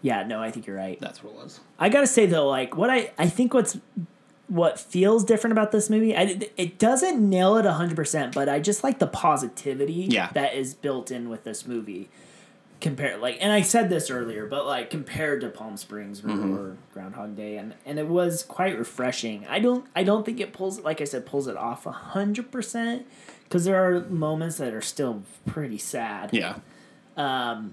[0.03, 1.01] Yeah, no, I think you're right.
[1.01, 1.61] That's what it was.
[1.79, 3.79] I gotta say though, like what I I think what's
[4.49, 8.61] what feels different about this movie, I, it doesn't nail it hundred percent, but I
[8.61, 10.31] just like the positivity Yeah.
[10.35, 12.09] that is built in with this movie.
[12.81, 16.55] Compared, like, and I said this earlier, but like compared to Palm Springs or, Mm-hmm.
[16.59, 19.47] or Groundhog Day, and and it was quite refreshing.
[19.49, 23.07] I don't I don't think it pulls like I said pulls it off hundred percent
[23.45, 26.31] because there are moments that are still pretty sad.
[26.35, 26.57] Yeah.
[27.17, 27.73] Um,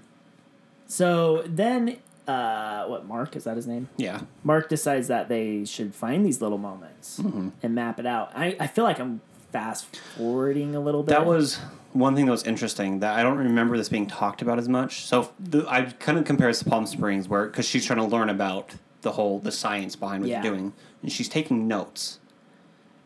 [0.86, 3.88] so then, uh, what Mark is that his name?
[3.98, 4.22] Yeah.
[4.42, 7.48] Mark decides that they should find these little moments Mm-hmm.
[7.62, 8.32] and map it out.
[8.34, 9.20] I, I feel like I'm
[9.52, 11.10] fast forwarding a little bit.
[11.10, 11.58] That was
[11.94, 15.06] one thing that was interesting that I don't remember this being talked about as much.
[15.06, 18.04] So the, I kind of compare this to Palm Springs, where because she's trying to
[18.04, 20.42] learn about the whole the science behind what Yeah.
[20.42, 22.18] they're doing, and she's taking notes,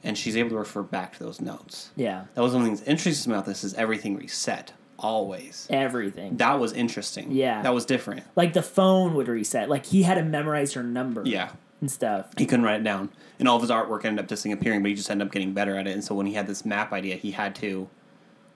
[0.02, 1.90] and she's able to refer back to those notes.
[1.96, 5.66] yeah, That was one of the things interesting about this is everything reset always.
[5.70, 6.36] everything.
[6.38, 7.30] That was interesting.
[7.32, 7.62] Yeah.
[7.62, 8.24] that was different.
[8.36, 9.68] like the phone would reset.
[9.68, 11.22] Like he had to memorize her number.
[11.26, 12.26] Yeah, and stuff.
[12.38, 14.82] he couldn't write it down, and all of his artwork ended up disappearing.
[14.82, 15.92] But he just ended up getting better at it.
[15.92, 17.88] And so when he had this map idea, he had to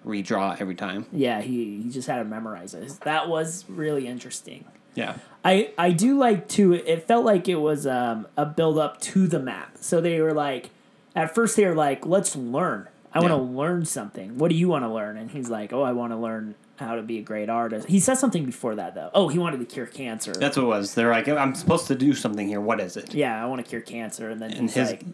[0.06, 1.06] redraw every time.
[1.12, 2.90] Yeah, he he just had to memorize it.
[3.04, 4.64] That was really interesting.
[4.94, 6.72] Yeah, I I do like too.
[6.74, 9.78] It felt like it was um, a build up to the map.
[9.80, 10.70] So they were like,
[11.16, 12.88] at first they were like, "Let's learn.
[13.14, 14.38] I want to learn something.
[14.38, 16.94] What do you want to learn?" And he's like, "Oh, I want to learn how
[16.96, 19.10] to be a great artist." He said something before that though.
[19.14, 20.32] Oh, he wanted to cure cancer.
[20.32, 20.94] that's what it was.
[20.94, 22.60] They're like, I'm supposed to do something here.
[22.60, 23.14] What is it?
[23.14, 24.28] yeah, I want to cure cancer.
[24.30, 25.04] And then And he's his- like,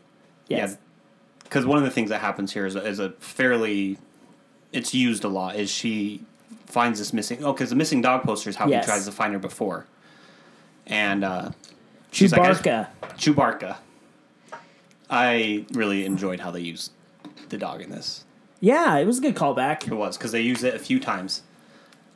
[0.48, 0.70] yes.
[0.72, 0.76] Yeah,
[1.44, 3.96] because one of the things that happens here is a, is a fairly,
[4.72, 5.56] it's used a lot.
[5.56, 6.22] Is she
[6.66, 7.42] finds this missing?
[7.44, 8.84] Oh, because the missing dog poster is how Yes.
[8.84, 9.86] he tries to find her before,
[10.86, 11.50] and uh,
[12.10, 12.88] She's like, just- Chewbacca.
[13.16, 13.76] Chewbacca.
[15.10, 16.92] I really enjoyed how they used
[17.48, 18.24] the dog in this.
[18.60, 19.86] yeah, it was a good callback.
[19.86, 21.42] It was because they used it a few times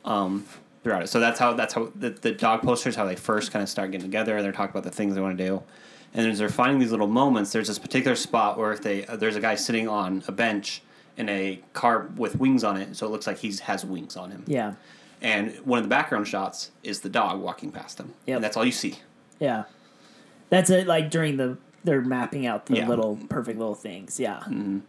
[0.05, 0.45] um,
[0.83, 1.07] throughout it.
[1.07, 3.91] So that's how that's how the, the dog posters how they first kind of start
[3.91, 4.35] getting together.
[4.35, 5.63] And they're talking about the things they want to do,
[6.13, 9.15] and as they're finding these little moments, there's this particular spot where if they uh,
[9.15, 10.83] there's a guy sitting on a bench
[11.17, 14.31] in a car with wings on it, so it looks like he has wings on
[14.31, 14.43] him.
[14.47, 14.73] Yeah,
[15.21, 18.13] And one of the background shots is the dog walking past him.
[18.25, 18.35] Yeah.
[18.35, 18.95] And that's all you see.
[19.39, 19.63] yeah.
[20.49, 20.85] That's it.
[20.87, 22.87] Like during the they're mapping out the Yeah.
[22.87, 24.19] little perfect little things.
[24.19, 24.37] Yeah.
[24.41, 24.79] Mm-hmm.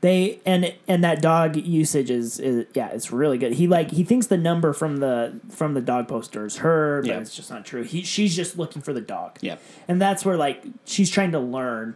[0.00, 3.52] They and and that dog usage is, is yeah, it's really good.
[3.52, 7.08] He like he thinks the number from the from the dog poster is her, but
[7.08, 7.18] Yeah.
[7.20, 7.82] it's just not true.
[7.84, 9.38] He she's just looking for the dog.
[9.40, 9.56] Yeah.
[9.86, 11.94] And that's where like she's trying to learn.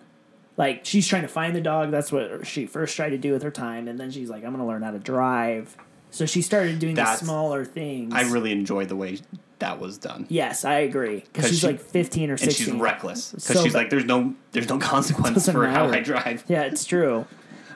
[0.57, 1.91] Like she's trying to find the dog.
[1.91, 4.53] That's what she first tried to do with her time, and then she's like, "I'm
[4.53, 5.77] gonna learn how to drive."
[6.11, 8.15] So she started doing the smaller things.
[8.15, 9.19] I really enjoyed the way
[9.59, 10.27] that was done.
[10.29, 12.67] yes, I agree Because she's she- like 15 or And 16.
[12.67, 15.89] she's reckless because So she's like, "There's no, there's no consequence for how.
[15.91, 17.27] I drive." Yeah, it's true.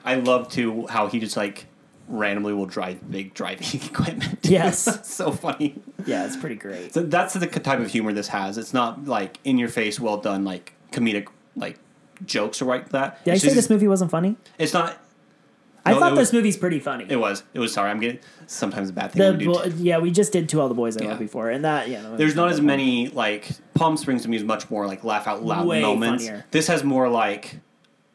[0.04, 1.66] I love too how he just like
[2.08, 4.38] randomly will drive big driving equipment.
[4.42, 4.88] Yes.
[5.06, 5.80] So funny.
[6.06, 6.94] Yeah, it's pretty great.
[6.94, 8.56] So that's the type of humor this has.
[8.58, 11.78] It's not like in your face, well done, like comedic like
[12.26, 13.24] jokes or like that.
[13.24, 14.36] Did I say this movie wasn't funny?
[14.58, 14.96] It's not.
[15.84, 17.06] I No, thought this was- movie's pretty funny.
[17.08, 17.42] It was.
[17.54, 17.72] It was.
[17.72, 19.22] Sorry, I'm getting sometimes a bad thing.
[19.22, 21.10] the when do bo- yeah, we just did to all the boys I Yeah.
[21.10, 22.02] love before, and that yeah.
[22.02, 25.26] no, There's not as many like Palm Springs to me is much more like laugh
[25.26, 26.26] out loud Way moments.
[26.26, 26.44] funnier.
[26.50, 27.60] This has more like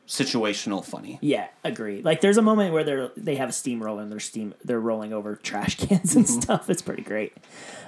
[0.08, 1.18] situational funny.
[1.22, 2.04] Yeah, agree.
[2.04, 5.14] Like there's a moment where they're they have a steamroller and they're steam they're rolling
[5.14, 6.70] over trash cans and stuff.
[6.70, 7.34] It's pretty great.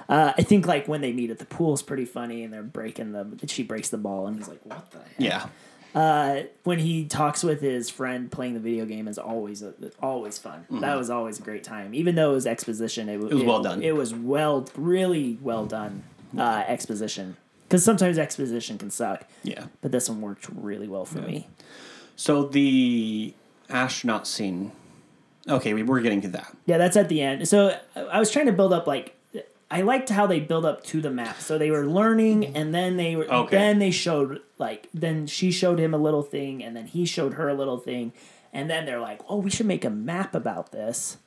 [0.08, 2.62] Uh, I think like when they meet at the pool is pretty funny and they're
[2.64, 5.06] breaking the she breaks the ball and he's like what the heck?
[5.18, 5.46] Yeah.
[5.94, 9.64] Uh, when he talks with his friend playing the video game is always
[10.02, 10.66] always fun.
[10.70, 11.94] That was always a great time.
[11.94, 13.34] Even though it was exposition, it, Mm-hmm.
[13.34, 13.82] was well done.
[13.82, 16.02] It was well, really well done
[16.36, 17.36] uh, exposition.
[17.66, 19.66] Because sometimes exposition can suck, Yeah.
[19.82, 21.48] but this one worked really well for me.
[22.16, 23.34] So the
[23.68, 24.72] astronaut scene.
[25.48, 26.54] Okay, we were getting to that.
[26.66, 27.46] Yeah, that's at the end.
[27.48, 29.14] So I was trying to build up like
[29.70, 31.40] I liked how they build up to the map.
[31.40, 33.56] So they were learning, and then they were Okay.
[33.56, 37.34] then they showed like then she showed him a little thing, and then he showed
[37.34, 38.12] her a little thing,
[38.52, 41.18] and then they're like, oh, we should make a map about this.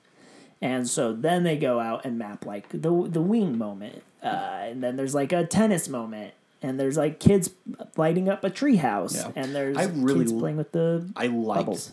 [0.62, 4.84] And so then they go out and map like the the wing moment, uh, and
[4.84, 7.51] then there's like a tennis moment, and there's like kids
[7.97, 9.32] lighting up a treehouse, Yeah.
[9.36, 11.60] and there's I really kids playing with the I liked.
[11.65, 11.91] bubbles.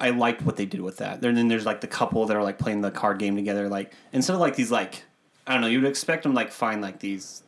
[0.00, 1.24] I liked what they did with that.
[1.24, 3.68] And then there's like the couple that are like playing the card game together.
[3.68, 5.04] Like instead of like these like
[5.46, 7.42] I don't know, you'd expect them to, like find like these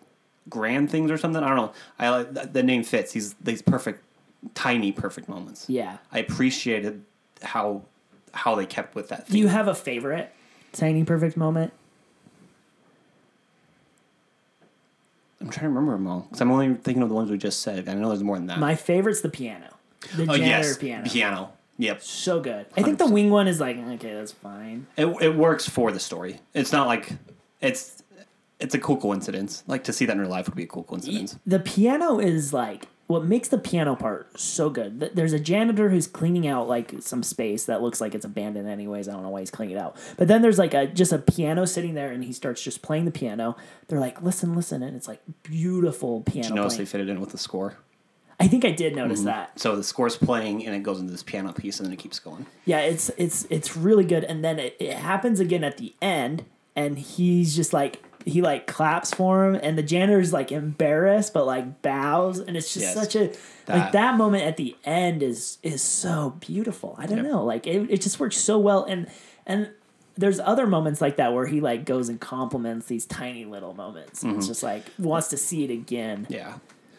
[0.48, 1.42] grand things or something.
[1.42, 1.72] I don't know.
[1.98, 3.12] I like the, the name fits.
[3.12, 4.02] These these perfect,
[4.54, 5.68] tiny perfect moments.
[5.68, 5.98] Yeah.
[6.12, 7.02] I appreciated
[7.42, 7.82] how
[8.32, 9.28] how they kept with that.
[9.28, 10.32] Do you have a favorite
[10.72, 11.72] tiny perfect moment?
[15.40, 17.60] I'm trying to remember them all because I'm only thinking of the ones we just
[17.60, 17.88] said.
[17.88, 18.58] I know there's more than that.
[18.58, 19.68] My favorite's the piano.
[20.14, 21.08] The oh janitor yes, piano.
[21.08, 21.52] piano.
[21.78, 22.02] Yep.
[22.02, 22.66] So good.
[22.76, 23.12] I think the 100%.
[23.12, 24.86] wing one is like, okay, that's fine.
[24.96, 26.40] It it works for the story.
[26.54, 27.12] It's not like
[27.60, 28.02] it's
[28.58, 29.62] it's a cool coincidence.
[29.66, 31.38] Like to see that in real life would be a cool coincidence.
[31.46, 34.98] The piano is like what makes the piano part so good.
[35.14, 39.08] There's a janitor who's cleaning out like some space that looks like it's abandoned anyways.
[39.08, 39.96] I don't know why he's cleaning it out.
[40.16, 43.04] But then there's like a just a piano sitting there and he starts just playing
[43.04, 43.56] the piano.
[43.88, 46.84] They're like, "Listen, listen." And it's like beautiful piano Did you notice playing.
[46.86, 47.76] they fit it in with the score?
[48.38, 49.28] I think I did notice Mm-hmm.
[49.28, 49.58] that.
[49.58, 52.18] So the score's playing and it goes into this piano piece and then it keeps
[52.18, 52.44] going.
[52.64, 54.24] Yeah, it's it's it's really good.
[54.24, 56.44] And then it, it happens again at the end,
[56.76, 61.46] and he's just like he like claps for him, and the janitor's like embarrassed but
[61.46, 62.94] like bows, and it's just Yes.
[62.94, 63.34] such a like
[63.66, 66.94] That- that moment at the end is is so beautiful.
[66.98, 67.26] I don't Yep.
[67.26, 69.06] know, like it, it just works so well, and
[69.46, 69.70] and
[70.18, 74.22] there's other moments like that where he like goes and compliments these tiny little moments.
[74.22, 76.54] and It's just like wants to see it again Yeah.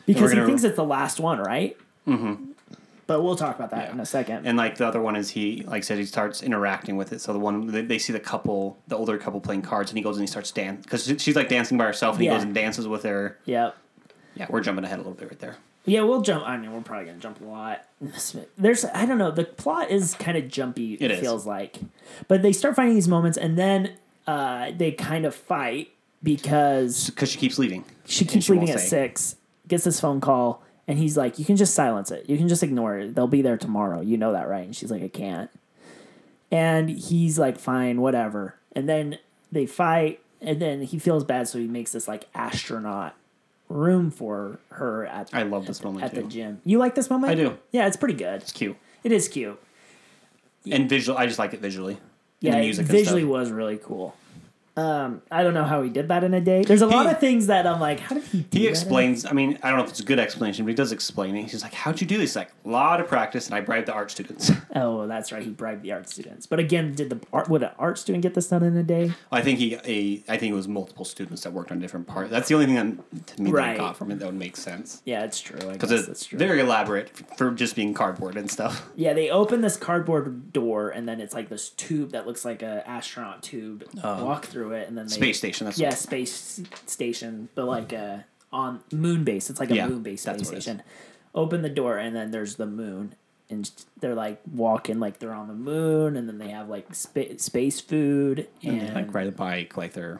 [0.05, 1.75] because he thinks it's the last one, right?
[2.07, 2.51] Mm-hmm.
[3.07, 3.91] But we'll talk about that Yeah.
[3.93, 4.45] in a second.
[4.45, 7.21] And like the other one is he, like said, he starts interacting with it.
[7.21, 10.03] So the one they, they see the couple, the older couple playing cards, and he
[10.03, 12.53] goes and he starts dancing because she's like dancing by herself, and he goes and
[12.53, 13.37] dances with her.
[13.45, 13.75] yep.
[14.35, 15.55] Yeah, we're jumping ahead a little bit right there.
[15.85, 16.45] Yeah, we'll jump.
[16.45, 17.85] I mean, we're probably gonna jump a lot.
[18.57, 19.31] There's, I don't know.
[19.31, 20.93] The plot is kind of jumpy.
[20.95, 21.77] It, It feels like,
[22.27, 23.93] but they start finding these moments, and then
[24.27, 25.91] uh, they kind of fight
[26.21, 27.85] because Because she keeps leaving.
[28.05, 28.87] she keeps she leaving at say.
[28.87, 29.37] six.
[29.67, 32.29] Gets this phone call, and he's like, "You can just silence it.
[32.29, 33.15] You can just ignore it.
[33.15, 34.01] They'll be there tomorrow.
[34.01, 35.49] You know that, right?" And she's like, "I can't."
[36.51, 39.17] And he's like, "Fine, whatever." And then
[39.51, 43.15] they fight, and then he feels bad, so he makes this like astronaut
[43.69, 46.21] room for her at I love this moment at too.
[46.21, 46.61] the gym.
[46.63, 47.31] You like this moment?
[47.31, 47.57] I do.
[47.71, 48.41] Yeah, it's pretty good.
[48.41, 49.59] It's cute It is cute.
[50.71, 51.17] and visual.
[51.17, 51.97] I just like it visually.
[52.39, 54.15] Yeah, the it music and visually was really cool.
[54.77, 56.63] Um, I don't know how he did that in a day.
[56.63, 59.25] There's a lot of things that I'm like, how did he do He explains.
[59.25, 61.49] I mean, I don't know if it's a good explanation, but he does explain it.
[61.49, 63.93] He's like, "How'd you do this?" Like, a lot of practice, and I bribed the
[63.93, 64.51] art students.
[64.75, 65.41] Oh, that's right.
[65.41, 66.45] He bribed the art students.
[66.45, 69.11] But again, did the art would an art student get this done in a day?
[69.31, 72.29] I think he, a, I think it was multiple students that worked on different parts.
[72.29, 73.77] That's the only thing that to me that I Right.
[73.77, 75.57] got from it that would make sense Yeah, it's true.
[75.71, 78.87] Because it's very elaborate for just being cardboard and stuff.
[78.95, 82.61] Yeah, they open this cardboard door, and then it's like this tube that looks like
[82.61, 83.83] an astronaut tube.
[84.03, 85.65] walk through it, and then they, Space station.
[85.65, 89.49] That's Yeah, space station, but like a on moon base.
[89.49, 90.63] It's like a Yeah, moon base space what it is.
[90.63, 90.83] station.
[91.35, 93.15] Open the door, and then there's the moon,
[93.49, 97.37] and they're like walking like they're on the moon, and then they have like spa-
[97.37, 100.19] space food, and, And like ride a bike, like they're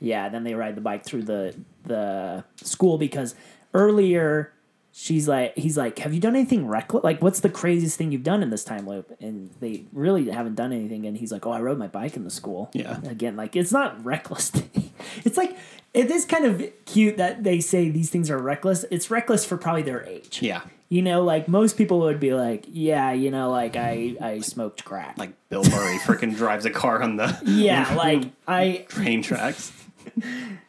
[0.00, 1.54] yeah, then they ride the bike through the
[1.84, 3.34] the school because
[3.74, 4.52] earlier
[4.98, 7.04] she's like he's like, Have you done anything reckless?
[7.04, 9.14] Like what's the craziest thing you've done in this time loop?
[9.20, 12.24] And they really haven't done anything and he's like, Oh, I rode my bike in
[12.24, 12.70] the school.
[12.72, 12.98] Yeah.
[13.06, 14.50] Again, like it's not reckless
[15.24, 15.56] it's like
[15.92, 18.84] it is kind of cute that they say these things are reckless.
[18.90, 20.42] It's reckless for probably their age.
[20.42, 24.40] yeah, You know, like most people would be like, Yeah, you know, like I I
[24.40, 25.16] smoked crack.
[25.18, 29.72] like Bill Murray freaking drives a car on the yeah, like I train tracks.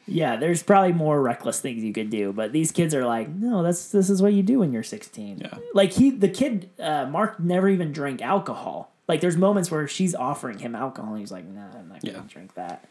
[0.05, 3.61] Yeah, there's probably more reckless things you could do, but these kids are like, no,
[3.63, 5.39] that's this is what you do when you're 16.
[5.39, 5.57] Yeah.
[5.73, 8.91] Like he, the kid, uh, Mark never even drank alcohol.
[9.07, 12.17] Like there's moments where she's offering him alcohol, and he's like, nah, I'm not gonna
[12.19, 12.21] Yeah.
[12.27, 12.85] drink that.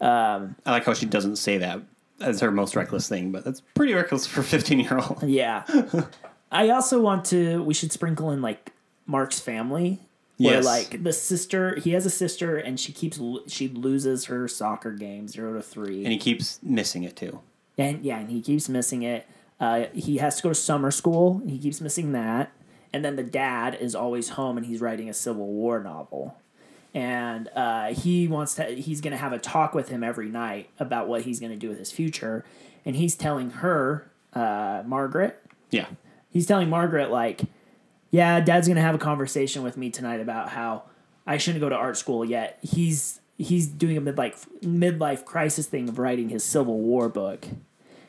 [0.00, 1.80] Um, I like how she doesn't say that
[2.20, 5.22] as her most reckless thing, but that's pretty reckless for a fifteen year old.
[5.22, 5.64] yeah.
[6.52, 7.62] I also want to.
[7.64, 8.72] We should sprinkle in like
[9.06, 10.00] Mark's family.
[10.38, 10.64] Where Yes.
[10.64, 15.28] like the sister, he has a sister, and she keeps she loses her soccer game
[15.28, 16.04] zero to three.
[16.04, 17.40] And he keeps missing it too.
[17.78, 19.26] And yeah, and he keeps missing it.
[19.58, 21.40] Uh, he has to go to summer school.
[21.46, 22.52] He keeps missing that.
[22.92, 26.36] And then the dad is always home and he's writing a Civil War novel.
[26.94, 30.70] And uh, he wants to, he's going to have a talk with him every night
[30.78, 32.44] about what he's going to do with his future.
[32.86, 35.86] And he's telling her, uh, Margaret, Yeah,
[36.30, 37.42] he's telling Margaret, like,
[38.16, 40.84] yeah, dad's going to have a conversation with me tonight about how
[41.26, 42.58] I shouldn't go to art school yet.
[42.62, 47.46] He's, he's doing a midlife, midlife crisis thing of writing his Civil War book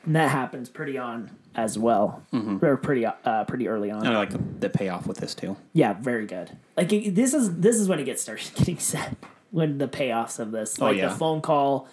[0.07, 2.23] and that happens pretty on as well,
[2.61, 4.05] or pretty uh, pretty early on.
[4.05, 5.57] and I like the, the payoff with this too.
[5.73, 6.57] Yeah, very good.
[6.77, 9.15] Like it, this is this is when it gets started getting set.
[9.51, 11.09] When the payoffs of this, like yeah.
[11.09, 11.87] the phone call,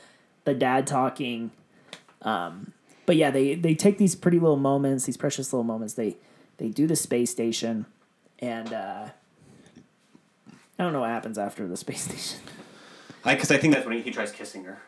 [0.44, 1.50] the dad talking.
[2.22, 2.72] Um,
[3.04, 5.94] but yeah, they they take these pretty little moments, these precious little moments.
[5.94, 6.16] They
[6.58, 7.86] they do the space station,
[8.40, 9.08] and uh,
[10.78, 12.40] I don't know what happens after the space station.
[13.24, 14.78] I because I think that's when he, he tries kissing her.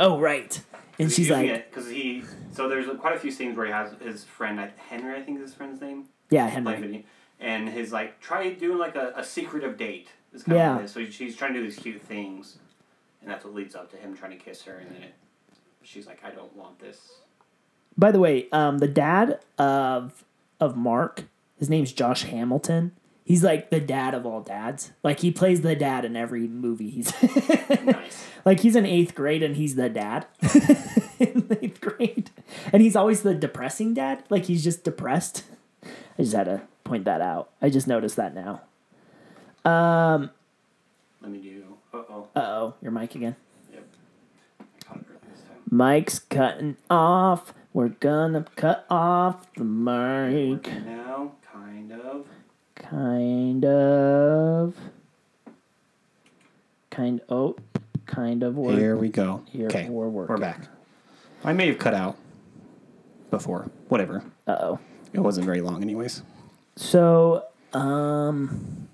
[0.00, 0.60] Oh right,
[0.98, 4.24] and she's like, because he so there's quite a few scenes where he has his
[4.24, 7.04] friend I- Henry I think is his friend's name yeah, Henry.
[7.40, 10.76] and his like try doing like a, a secretive date is kind Yeah.
[10.78, 10.90] of is.
[10.92, 12.58] So he- she's trying to do these cute things,
[13.22, 15.14] and that's what leads up to him trying to kiss her, and then it,
[15.82, 16.98] she's like I don't want this.
[17.96, 20.24] By the way, um, the dad of
[20.60, 21.24] of Mark,
[21.58, 22.92] his name's Josh Hamilton.
[23.24, 24.92] He's like the dad of all dads.
[25.02, 26.90] Like he plays the dad in every movie.
[26.90, 27.12] He's
[27.84, 28.26] Nice.
[28.44, 30.26] like he's in eighth grade and he's the dad
[31.18, 32.30] in eighth grade,
[32.72, 34.24] and he's always the depressing dad.
[34.28, 35.44] Like he's just depressed.
[35.84, 37.50] I just had to point that out.
[37.62, 38.60] I just noticed that now.
[39.64, 40.30] Um.
[41.22, 41.64] Let me do.
[41.94, 42.28] Uh oh.
[42.36, 43.36] Uh oh, your mic again.
[43.72, 43.84] Yep.
[44.86, 45.56] Caught it early this time.
[45.70, 47.54] Mic's cutting off.
[47.72, 50.66] We're gonna cut off the mic.
[50.84, 51.32] Now,
[51.74, 52.26] kind of.
[52.76, 54.76] Kind of.
[56.90, 57.56] Kind oh,
[58.06, 58.56] kind of.
[58.56, 59.42] We're, Here we go.
[59.50, 60.34] Here, okay, we're working.
[60.34, 60.68] we're back.
[61.42, 62.16] I may have cut out
[63.30, 63.70] before.
[63.88, 64.22] Whatever.
[64.46, 64.78] Uh oh.
[65.12, 66.22] It wasn't very long, anyways.
[66.76, 68.88] So, um,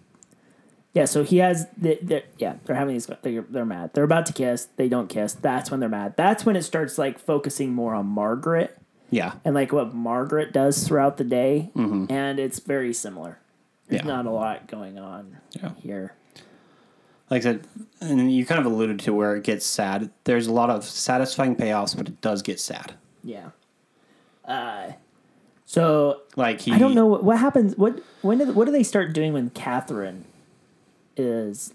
[0.94, 1.04] yeah.
[1.04, 2.54] So he has the, the yeah.
[2.64, 3.06] They're having these.
[3.06, 3.90] They're, they're mad.
[3.92, 4.68] They're about to kiss.
[4.76, 5.34] They don't kiss.
[5.34, 6.14] That's when they're mad.
[6.16, 8.79] That's when it starts like focusing more on Margaret
[9.10, 9.32] Yeah.
[9.44, 13.38] and like what Margaret does throughout the day, and it's very similar.
[13.88, 14.08] There's Mm-hmm.
[14.08, 14.16] Yeah.
[14.16, 15.72] not a lot going on Yeah.
[15.82, 16.14] here.
[17.28, 17.66] Like I said,
[18.00, 20.10] and you kind of alluded to where it gets sad.
[20.24, 22.94] There's a lot of satisfying payoffs, but it does get sad.
[23.24, 23.50] Yeah.
[24.44, 24.92] Uh,
[25.66, 27.76] so Like he, I don't know what, what happens.
[27.76, 30.22] What when did what do they start doing when Kathryn
[31.16, 31.72] is?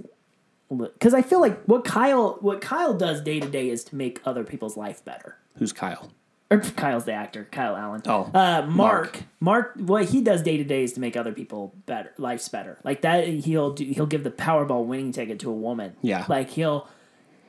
[0.70, 4.20] Because I feel like what Kyle what Kyle does day to day is to make
[4.26, 5.38] other people's life better.
[5.58, 6.12] Who's Kyle?
[6.52, 8.02] Or Kyle's the actor, Kyle Allen.
[8.06, 9.74] Oh, uh, Mark, Mark.
[9.78, 12.78] What he does day to day is to make other people better, life's better.
[12.84, 13.84] Like that, he'll do.
[13.86, 15.96] He'll give the Powerball winning ticket to a woman.
[16.04, 16.26] Yeah.
[16.30, 16.88] Like he'll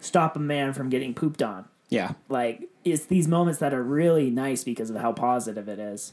[0.00, 2.12] stop a man from getting pooped on Yeah.
[2.28, 6.12] like it's these moments that are really nice because of how positive it is.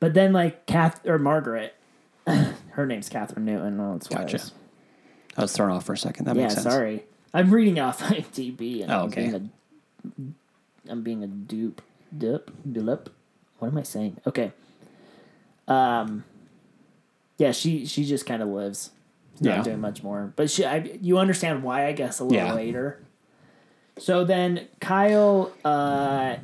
[0.00, 1.74] But then like Kath or Margaret,
[2.26, 3.80] her name's Kathryn Newton.
[3.80, 4.34] Oh, that's Gotcha.
[4.36, 4.52] was-
[5.36, 6.26] I was thrown off for a second.
[6.26, 6.66] That Yeah, makes sense.
[6.66, 7.04] Yeah, sorry.
[7.32, 9.22] I'm reading off IMDb and Oh, I'm okay.
[9.30, 9.34] being
[10.86, 11.80] a I'm being a dupe
[12.16, 13.10] dupe dupe.
[13.58, 14.18] What am I saying?
[14.26, 14.52] Okay.
[15.68, 16.24] Um
[17.38, 18.90] yeah, she she just kind of lives.
[19.40, 19.62] Not Yeah.
[19.62, 20.32] doing much more.
[20.36, 22.54] But she I, you understand why I guess a little Yeah.
[22.54, 23.00] later.
[23.98, 26.36] So then Kyle uh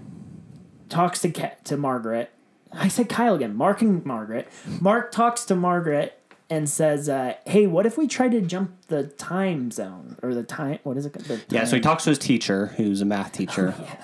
[0.88, 2.30] talks to Ca- to Margaret.
[2.72, 3.54] I said Kyle again.
[3.56, 4.48] Mark and Margaret.
[4.80, 6.16] Mark talks to Margaret
[6.48, 10.42] and says, uh, "Hey, what if we try to jump the time zone or the
[10.44, 10.78] time?
[10.84, 11.16] What is it?
[11.48, 13.74] Yeah, so he talks to his teacher, who's a math teacher.
[13.82, 13.96] Yeah.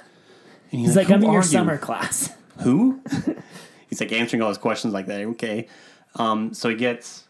[0.72, 2.32] And He's like, I'm in your are you?" summer class.
[2.62, 3.00] Who?
[3.88, 5.20] He's like answering all his questions like that.
[5.22, 5.68] Okay.
[6.16, 7.24] Um, so he gets.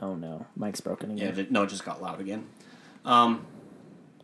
[0.00, 1.38] Oh no, Mic's broken again.
[1.38, 2.46] it- no, it just got loud again.
[3.04, 3.44] Um,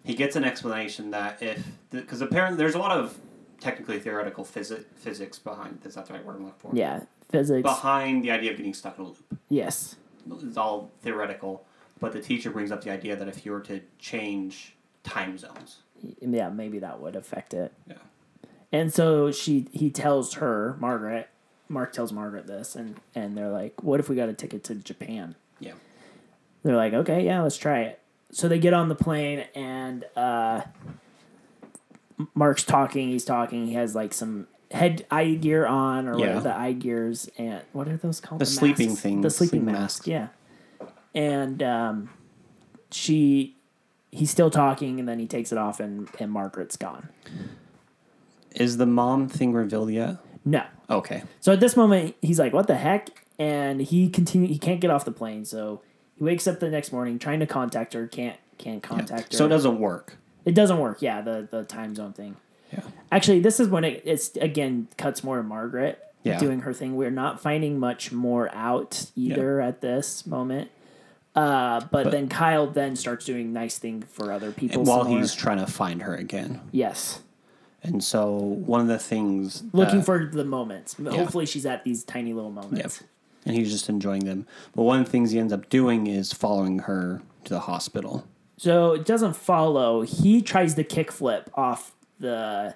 [0.05, 1.65] he gets an explanation that if.
[1.91, 3.19] Because apparently there's a lot of
[3.61, 5.81] technically theoretical physi- physics behind.
[5.85, 6.71] Is that the right word I'm looking for?
[6.75, 7.01] Yeah,
[7.31, 7.63] physics.
[7.63, 9.19] Behind the idea of getting stuck in a loop.
[9.49, 9.97] Yes.
[10.43, 11.67] It's all theoretical.
[12.01, 15.79] But the teacher brings up the idea that if you were to change time zones.
[16.21, 17.73] Yeah, maybe that would affect it.
[17.87, 17.95] Yeah.
[18.73, 21.29] And so she he tells her Margaret.
[21.69, 24.75] Mark tells Margaret this, and and they're like, "What if we got a ticket to
[24.75, 25.73] Japan?" Yeah.
[26.63, 28.01] They're like, "Okay, yeah, let's try it."
[28.33, 30.63] So they get on the plane, and uh,
[32.35, 33.09] Mark's talking.
[33.09, 33.67] He's talking.
[33.67, 36.21] He has like some head eye gear on, or Yeah.
[36.21, 38.41] whatever the eye gears, and what are those called?
[38.41, 39.03] The sleeping masks?
[39.03, 40.07] things, The sleeping sleeping mask.
[40.07, 40.29] Yeah.
[41.15, 42.11] And um,
[42.91, 43.54] she,
[44.15, 47.09] he's still talking, and then he takes it off, and and Margaret's gone.
[48.55, 50.17] Is the mom thing revealed yet?
[50.45, 50.63] No.
[50.89, 51.23] Okay.
[51.41, 53.09] So at this moment, he's like, "What the heck?"
[53.39, 54.49] And he continue.
[54.49, 55.81] He can't get off the plane, so
[56.17, 58.07] he wakes up the next morning trying to contact her.
[58.07, 59.39] Can't can't contact her.
[59.39, 60.17] So it doesn't work.
[60.45, 61.03] It doesn't work.
[61.03, 62.37] Yeah, the the time zone thing.
[62.73, 62.83] Yeah.
[63.11, 66.39] Actually, this is when it it's again cuts more to Margaret Yeah.
[66.39, 66.97] doing her thing.
[66.97, 70.71] We're not finding much more out either at this moment.
[71.35, 75.09] Uh, but, But- then Kyle then starts doing nice thing for other people While some
[75.13, 75.19] more.
[75.21, 76.61] he's trying to find her again.
[76.71, 77.21] yes
[77.83, 80.95] And so one of the things looking that- for the moments.
[80.95, 83.03] Hopefully, she's at these tiny little moments.
[83.47, 84.47] and he's just enjoying them.
[84.75, 88.25] But one of the things he ends up doing is following her to the hospital.
[88.57, 90.01] So it doesn't follow.
[90.03, 92.75] He tries to kickflip off the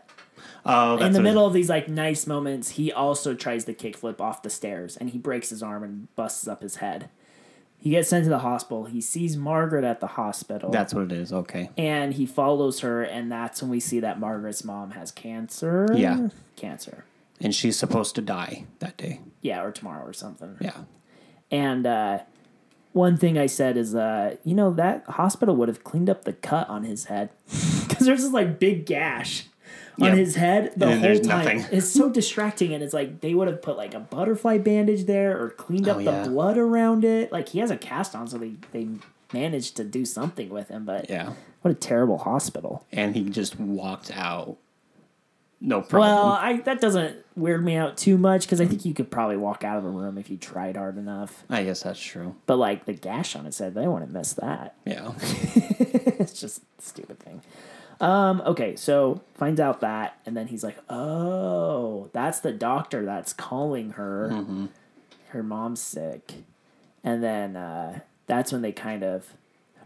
[0.67, 2.71] Oh, that's in the middle of these like nice moments.
[2.71, 6.47] He also tries to kickflip off the stairs, and he breaks his arm and busts
[6.47, 7.09] up his head.
[7.81, 8.87] He gets sent to the hospital.
[8.87, 11.33] He sees Margaret at the hospital, That's what it is.
[11.33, 11.71] Okay.
[11.79, 15.89] and he follows her, and that's when we see that Margaret's mom has cancer.
[15.95, 16.29] Yeah.
[16.57, 17.05] cancer.
[17.41, 19.21] And she's supposed to die that day.
[19.43, 20.57] Yeah, or tomorrow or something.
[20.61, 20.77] Yeah.
[21.53, 22.19] And uh,
[22.93, 26.33] one thing I said is, uh, you know, that hospital would have cleaned up the
[26.33, 27.31] cut on his head
[27.89, 29.45] because there's this like big gash
[30.01, 30.17] on Yep.
[30.17, 31.59] his head the And whole time.
[31.59, 31.65] nothing.
[31.77, 35.41] It's so distracting, and it's like they would have put like a butterfly bandage there
[35.43, 36.25] or cleaned oh, up Oh, the yeah.
[36.29, 37.33] blood around it.
[37.33, 38.89] Like he has a cast on, so they they
[39.33, 40.85] managed to do something with him.
[40.85, 41.33] But Yeah.
[41.63, 42.87] what a terrible hospital.
[42.93, 44.57] And he just walked out.
[45.61, 46.13] No problem.
[46.13, 49.37] Well, I that doesn't weird me out too much because I think you could probably
[49.37, 51.43] walk out of a room if you tried hard enough.
[51.51, 52.37] I guess that's true.
[52.47, 54.77] But like the gash on his head, they wouldn't miss that.
[54.87, 55.13] Yeah.
[55.21, 57.43] it's just a stupid thing.
[58.01, 63.33] Um, okay, so finds out that, and then he's like, "Oh, that's the doctor that's
[63.33, 64.31] calling her.
[64.33, 64.67] Mm-hmm.
[65.29, 66.35] Her mom's sick."
[67.03, 69.33] And then uh, that's when they kind of,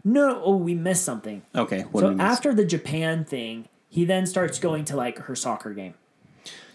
[0.03, 1.41] no, oh, we missed something.
[1.55, 1.85] Okay.
[1.93, 5.93] So after the Japan thing, he then starts going to like her soccer game.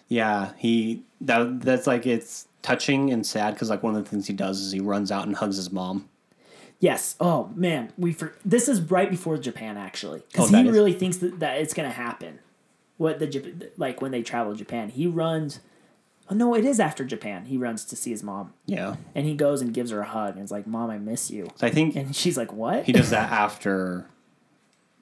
[0.09, 4.26] Yeah, he that that's like it's touching and sad because like one of the things
[4.26, 6.09] he does is he runs out and hugs his mom.
[6.80, 7.16] Yes.
[7.20, 10.74] Oh man, we for this is right before Japan actually, Oh, because that he is-
[10.74, 12.38] really thinks that, that it's gonna happen.
[12.98, 15.60] What the like when they travel to Japan, he runs.
[16.30, 17.46] Oh no, it is after Japan.
[17.46, 20.34] He runs to see his mom, Yeah, and he goes and gives her a hug,
[20.34, 22.92] and is like, "Mom, I miss you." so I think And she's like, "What?" he
[22.92, 24.06] does that after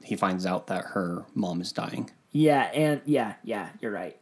[0.02, 4.16] he finds out that her mom is dying, yeah, and yeah, yeah, you're right.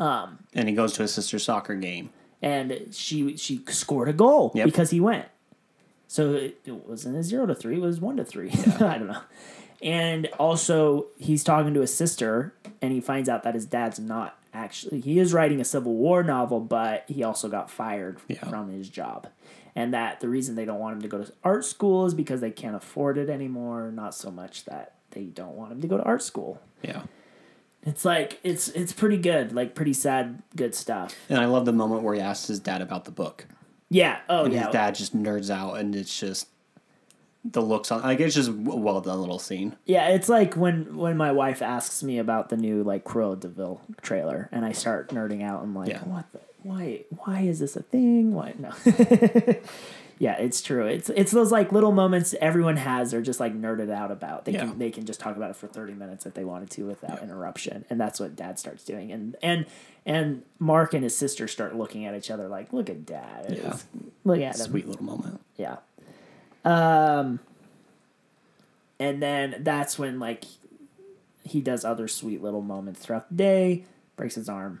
[0.00, 2.10] Um, and he goes to his sister's soccer game.
[2.42, 4.64] And she she scored a goal Yep.
[4.66, 5.26] because he went.
[6.08, 8.50] So it, it wasn't a zero to three; it was one to three.
[8.80, 9.20] I don't know.
[9.80, 12.52] And also, he's talking to his sister,
[12.82, 15.00] and he finds out that his dad's not actually.
[15.00, 18.44] He is writing a Civil War novel, but he also got fired Yeah.
[18.48, 19.28] from his job.
[19.76, 22.40] And that the reason they don't want him to go to art school is because
[22.40, 23.92] they can't afford it anymore.
[23.92, 26.60] Not so much that they don't want him to go to art school.
[26.82, 27.02] Yeah,
[27.84, 31.14] It's like it's it's pretty good, like pretty sad, good stuff.
[31.28, 33.46] and I love the moment where he asks his dad about the book,
[33.90, 34.18] Yeah.
[34.28, 34.64] Oh and yeah.
[34.64, 36.48] his dad just nerds out, and it's just
[37.44, 39.76] the looks on like it's just a well done little scene.
[39.86, 43.48] Yeah, it's like when when my wife asks me about the new like Cruella de
[43.48, 45.62] Vil trailer, and I start nerding out.
[45.62, 46.00] and like, Yeah.
[46.04, 46.30] what?
[46.32, 47.04] The, why?
[47.24, 48.34] Why is this a thing?
[48.34, 48.72] Why no?
[50.20, 50.84] Yeah, it's true.
[50.86, 53.12] It's it's those like little moments everyone has.
[53.12, 54.44] They're just like nerded out about.
[54.46, 54.66] They Yeah.
[54.66, 57.22] can they can just talk about it for thirty minutes if they wanted to without
[57.22, 59.12] interruption, and that's what Dad starts doing.
[59.12, 59.66] And and
[60.04, 63.46] and Mark and his sister start looking at each other like, look at Dad.
[63.50, 63.56] Yeah.
[63.58, 63.86] It's-
[64.24, 64.66] Look at him.
[64.66, 65.40] Sweet little moment.
[65.56, 65.76] Yeah.
[66.64, 67.38] Um.
[69.00, 70.44] And then that's when like
[71.44, 73.84] he does other sweet little moments throughout the day.
[74.16, 74.80] Breaks his arm.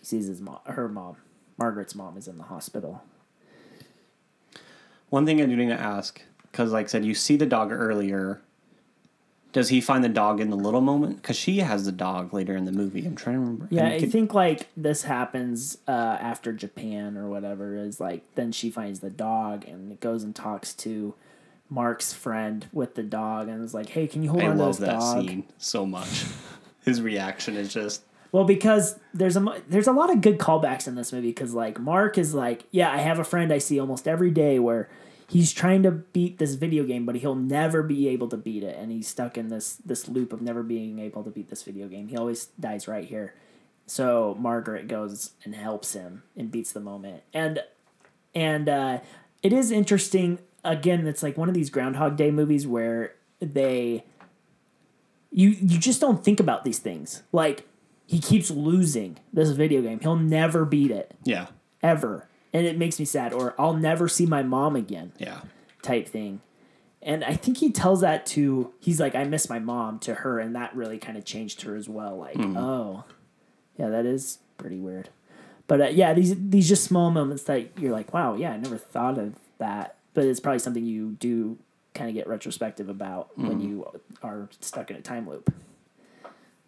[0.00, 1.16] He sees his mom, her mom,
[1.56, 3.02] Margaret's mom, is in the hospital.
[5.10, 7.72] One thing I do need to ask, because like I said, you see the dog
[7.72, 8.40] earlier.
[9.50, 11.16] Does he find the dog in the little moment?
[11.16, 13.06] Because she has the dog later in the movie.
[13.06, 13.66] I'm trying to remember.
[13.70, 17.74] Yeah, And I think like this happens uh, after Japan or whatever.
[17.74, 21.14] Is like then she finds the dog and it goes and talks to
[21.70, 24.62] Mark's friend with the dog and is like, "Hey, can you hold I on to
[24.62, 26.26] love this that dog?" scene so much.
[26.84, 30.94] His reaction is just Well, because there's a there's a lot of good callbacks in
[30.94, 34.06] this movie because like Mark is like, yeah, I have a friend I see almost
[34.06, 34.88] every day where
[35.28, 38.76] he's trying to beat this video game, but he'll never be able to beat it,
[38.78, 41.88] and he's stuck in this this loop of never being able to beat this video
[41.88, 42.08] game.
[42.08, 43.34] He always dies right here.
[43.86, 47.60] So Margaret goes and helps him and beats the moment, and
[48.34, 49.00] and uh,
[49.42, 50.38] it is interesting.
[50.64, 54.04] Again, it's like one of these Groundhog Day movies where they
[55.30, 57.22] you you just don't think about these things.
[57.32, 57.67] Like
[58.08, 60.00] he keeps losing this video game.
[60.00, 61.48] He'll never beat it yeah,
[61.82, 62.26] ever.
[62.54, 65.42] And it makes me sad or I'll never see my mom again yeah,
[65.82, 66.40] type thing.
[67.02, 70.40] And I think he tells that to he's like I miss my mom to her
[70.40, 73.04] and that really kind of changed her as well like oh.
[73.76, 75.10] Yeah, that is pretty weird.
[75.66, 78.78] But uh, yeah, these these just small moments that you're like, wow, yeah, I never
[78.78, 79.96] thought of that.
[80.14, 81.58] But it's probably something you do
[81.94, 83.86] kind of get retrospective about when you
[84.22, 85.52] are stuck in a time loop.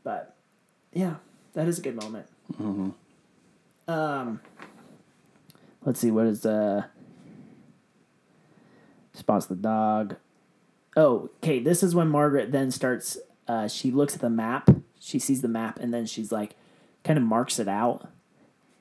[0.04, 0.36] But
[0.92, 1.16] yeah,
[1.54, 2.26] that is a good moment.
[3.88, 4.40] Um,
[5.84, 6.84] let's see, what is uh
[9.12, 10.16] spots the dog.
[10.96, 11.60] Oh, okay.
[11.60, 13.18] This is when Margaret then starts.
[13.46, 14.70] Uh, she looks at the map.
[14.98, 16.56] She sees the map, and then she's like,
[17.04, 18.08] kind of marks it out,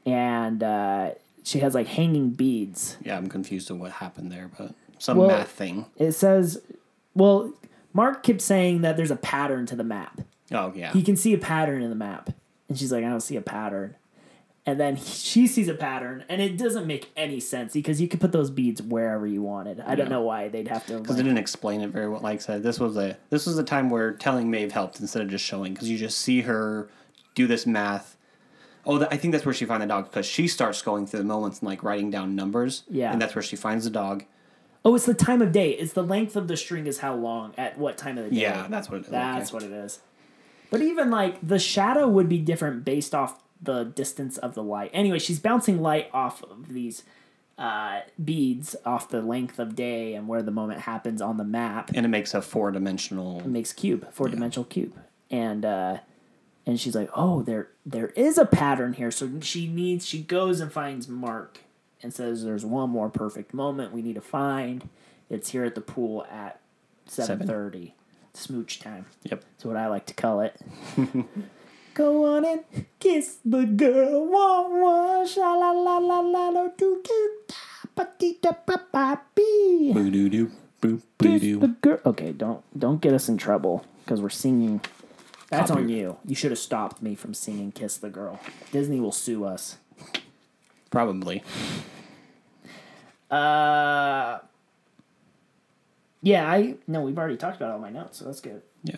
[0.06, 1.12] and uh,
[1.44, 2.98] she has like hanging beads.
[3.02, 3.18] yeah.
[3.18, 5.86] I'm confused on what happened there, but some Well- math thing.
[5.98, 6.62] It says,
[7.16, 7.54] well,
[7.94, 10.22] Mark keeps saying that there's a pattern to the map.
[10.52, 12.32] Oh yeah, He can see a pattern in the map,
[12.70, 13.96] and she's like, I don't see a pattern.
[14.66, 18.08] And then he- she sees a pattern, and it doesn't make any sense because you
[18.08, 19.80] could put those beads wherever you wanted.
[19.82, 21.00] I don't know why they'd have to.
[21.00, 22.22] because they didn't explain it very well.
[22.22, 25.22] Like I said, this was a this was a time where telling Maeve helped instead
[25.24, 26.90] of just showing because you just see her
[27.36, 28.16] do this math.
[28.86, 31.26] Oh, I think that's where she finds the dog because she starts going through the
[31.26, 32.84] moments and like writing down numbers.
[32.90, 33.12] Yeah.
[33.12, 34.26] and that's where she finds the dog.
[34.86, 35.72] Oh, it's the time of day.
[35.72, 38.42] It's the length of the string is how long at what time of the day.
[38.42, 39.10] Yeah, that's what it is.
[39.12, 39.66] That's okay.
[39.66, 40.00] what it is.
[40.72, 44.92] But even like the shadow would be different based off the distance of the light.
[44.94, 47.04] Anyway, she's bouncing light off of these
[47.58, 51.92] uh, beads off the length of day and where the moment happens on the map.
[51.94, 53.40] and it makes a four dimensional.
[53.40, 54.94] It makes cube, four dimensional cube,
[55.30, 55.98] and uh,
[56.66, 59.12] and she's like, oh, there there is a pattern here.
[59.12, 61.60] So she needs she goes and finds Mark
[62.02, 64.88] and says, there's one more perfect moment we need to find.
[65.30, 66.62] It's here at the pool at
[67.08, 67.94] seven thirty.
[68.34, 69.06] Smooch time.
[69.24, 69.44] Yep.
[69.44, 70.56] That's what I like to call it.
[71.94, 72.64] Go on and
[73.00, 74.26] kiss the girl.
[74.26, 77.56] Wah, wah, sha la la la la la do do da
[77.96, 79.92] ba dee da ba ba bee.
[79.94, 82.00] Boo doo doo boo boo Kiss the girl.
[82.06, 84.82] Okay, don't don't get us in trouble because we're singing.
[85.50, 86.18] That's on you.
[86.26, 88.40] You should have stopped me from singing "Kiss the Girl."
[88.72, 89.78] Disney will sue us.
[90.92, 91.44] Probably.
[93.30, 94.40] Uh,
[96.22, 98.62] yeah, I no, we've already talked about all my notes, so that's good.
[98.84, 98.96] Yeah.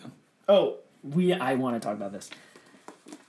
[0.48, 2.30] Oh, we I want to talk about this.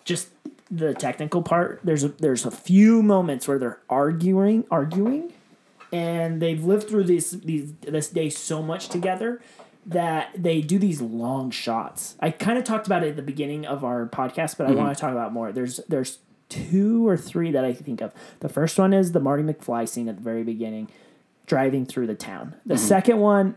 [0.03, 0.29] Just
[0.71, 1.81] the technical part.
[1.83, 5.33] There's a there's a few moments where they're arguing, arguing,
[5.91, 9.41] and they've lived through this these this day so much together
[9.85, 12.15] that they do these long shots.
[12.19, 14.77] I kind of talked about it at the beginning of our podcast, but I want
[14.77, 15.07] to mm-hmm.
[15.07, 15.51] talk about more.
[15.51, 16.19] There's there's
[16.49, 18.11] two or three that I think of.
[18.39, 20.89] The first one is the Marty McFly scene at the very beginning,
[21.45, 22.55] driving through the town.
[22.65, 22.83] The mm-hmm.
[22.83, 23.55] second one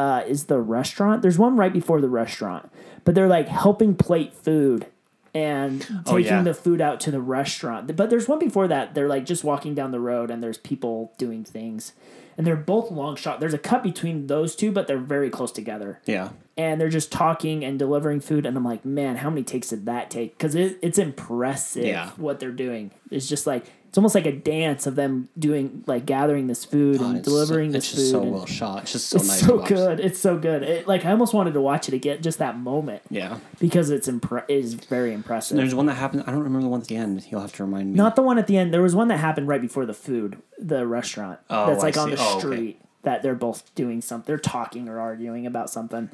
[0.00, 1.16] uh, is the restaurant.
[1.22, 2.70] There's one right before the restaurant,
[3.04, 4.86] but they're like helping plate food
[5.32, 6.42] and taking Oh, yeah.
[6.42, 7.94] the food out to the restaurant.
[7.96, 8.94] But there's one before that.
[8.94, 11.92] They're like just walking down the road and there's people doing things.
[12.36, 13.38] And they're both long shot.
[13.38, 16.00] There's a cut between those two, but they're very close together.
[16.06, 16.30] Yeah.
[16.56, 18.46] And they're just talking and delivering food.
[18.46, 20.36] And I'm like, man, how many takes did that take?
[20.38, 22.10] Because it, it's impressive Yeah.
[22.16, 22.92] what they're doing.
[23.10, 27.00] It's just like It's almost like a dance of them doing like gathering this food
[27.00, 28.22] and delivering so, this It's just food.
[28.22, 28.82] so well shot.
[28.84, 29.40] It's just so it's nice.
[29.40, 29.68] so to watch.
[29.68, 29.98] good.
[29.98, 30.62] It's so good.
[30.62, 33.38] It, like I almost wanted to watch it again, just that moment Yeah.
[33.58, 35.56] because it's impre- it is very impressive.
[35.56, 36.22] There's one that happened.
[36.24, 37.26] I don't remember the one at the end.
[37.28, 37.96] You'll have to remind me.
[37.96, 38.72] Not the one at the end.
[38.72, 41.40] There was one that happened right before the food, the restaurant.
[41.50, 42.38] Oh, that's I like on the Oh, okay.
[42.38, 44.24] street that they're both doing something.
[44.28, 46.10] They're talking or arguing about something.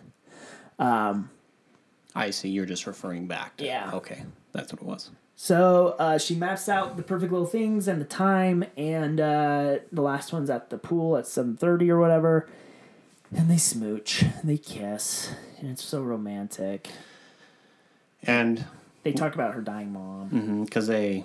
[0.79, 1.29] Um.
[2.15, 2.49] I see.
[2.49, 3.59] You're just referring back.
[3.59, 3.91] To, Yeah.
[3.93, 4.23] Okay,
[4.53, 5.11] that's what it was.
[5.39, 10.01] So uh, she maps out the perfect little things and the time, and uh, the
[10.01, 12.49] last one's at the pool at seven thirty or whatever.
[13.37, 15.31] And they smooch, they kiss,
[15.61, 16.89] and it's so romantic.
[18.23, 18.65] And
[19.03, 20.65] They talk about her dying mom.
[20.65, 21.25] because they,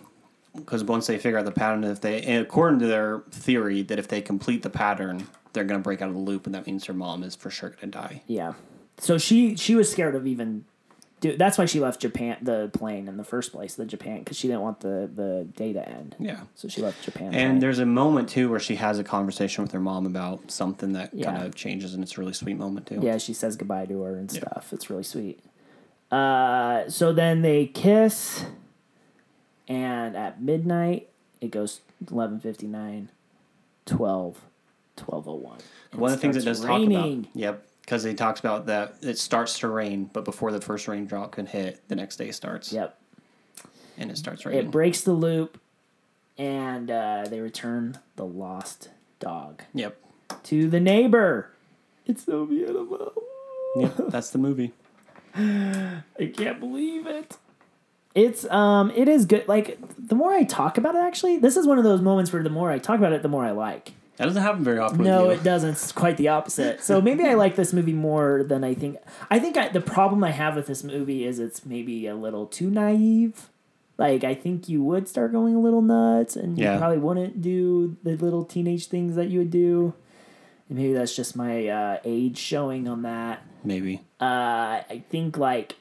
[0.55, 4.07] because once they figure out the pattern, if they, according to their theory, that if
[4.07, 6.93] they complete the pattern, they're gonna break out of the loop, and that means her
[6.93, 8.23] mom is for sure gonna die.
[8.27, 8.53] Yeah.
[8.97, 10.65] So she she was scared of even
[11.21, 14.35] do that's why she left Japan the plane in the first place, the Japan because
[14.37, 16.15] she didn't want the the day to end.
[16.19, 16.41] Yeah.
[16.55, 17.27] So she left Japan.
[17.27, 17.59] And plane.
[17.59, 21.13] there's a moment too where she has a conversation with her mom about something that
[21.13, 21.31] Yeah.
[21.31, 22.99] kind of changes, and it's a really sweet moment too.
[23.01, 24.39] yeah, she says goodbye to her and Yeah.
[24.41, 24.73] stuff.
[24.73, 25.39] It's really sweet.
[26.11, 28.43] Uh, so then they kiss,
[29.67, 31.07] and at midnight
[31.39, 33.07] it goes 11:59,
[33.85, 34.41] 12,
[34.97, 35.59] 12:01.
[35.95, 36.91] One of the things it does raining.
[36.91, 40.61] talk about, yep, because he talks about that it starts to rain, but before the
[40.61, 42.97] first raindrop can hit, the next day starts, Yep.
[43.97, 44.67] and it starts raining.
[44.67, 45.59] It breaks the loop,
[46.37, 48.87] and uh, they return the lost
[49.19, 49.63] dog.
[49.73, 49.97] yep,
[50.43, 51.51] to the neighbor.
[52.07, 53.11] It's so beautiful.
[53.75, 54.71] yep, that's the movie.
[55.35, 56.01] I
[56.33, 57.35] can't believe it.
[58.15, 59.49] It's um it is good.
[59.49, 62.41] Like the more I talk about it actually, this is one of those moments where
[62.41, 63.91] the more I talk about it, the more I like.
[64.21, 65.03] That doesn't happen very often.
[65.03, 65.71] No, it doesn't.
[65.71, 66.83] It's quite the opposite.
[66.83, 68.97] So maybe I like this movie more than I think.
[69.31, 72.45] I think I, the problem I have with this movie is it's maybe a little
[72.45, 73.49] too naive.
[73.97, 77.97] Like I think you would start going a little nuts, and you probably wouldn't do
[78.03, 79.95] the little teenage things that you would do.
[80.69, 83.41] And maybe that's just my uh, age showing on that.
[83.63, 84.01] maybe.
[84.21, 85.77] uh, I think like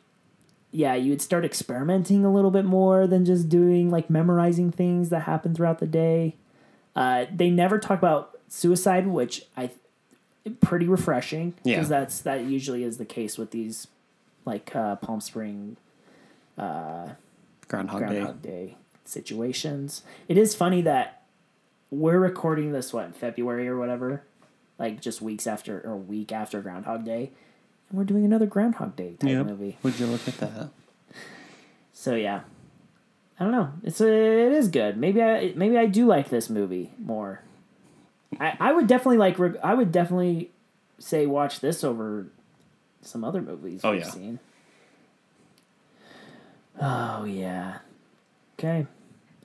[0.73, 5.11] yeah, you would start experimenting a little bit more than just doing like memorizing things
[5.11, 6.37] that happen throughout the day.
[6.97, 9.71] Uh, they never talk about suicide, which I
[10.61, 11.77] pretty refreshing Yeah.
[11.77, 13.87] because that's that usually is the case with these
[14.45, 15.77] like uh, Palm Spring
[16.57, 17.11] Groundhog,
[17.69, 18.07] Day.
[18.07, 20.03] Groundhog Day situations.
[20.29, 21.23] It is funny that
[21.91, 24.23] we're recording this what in February or whatever,
[24.79, 27.31] like just weeks after or a week after Groundhog Day,
[27.89, 29.47] and we're doing another Groundhog Day type Yep.
[29.47, 29.79] movie.
[29.83, 30.69] Would you look at that?
[31.93, 32.41] So yeah,
[33.41, 33.73] I don't know.
[33.83, 34.99] It's a, it is good.
[34.99, 37.41] Maybe I maybe I do like this movie more.
[38.39, 39.41] I I would definitely like.
[39.65, 40.51] I would definitely
[40.99, 42.27] say watch this over
[43.01, 44.11] some other movies Oh, we've yeah.
[44.11, 44.39] seen.
[46.81, 47.79] Oh yeah.
[48.59, 48.87] Okay.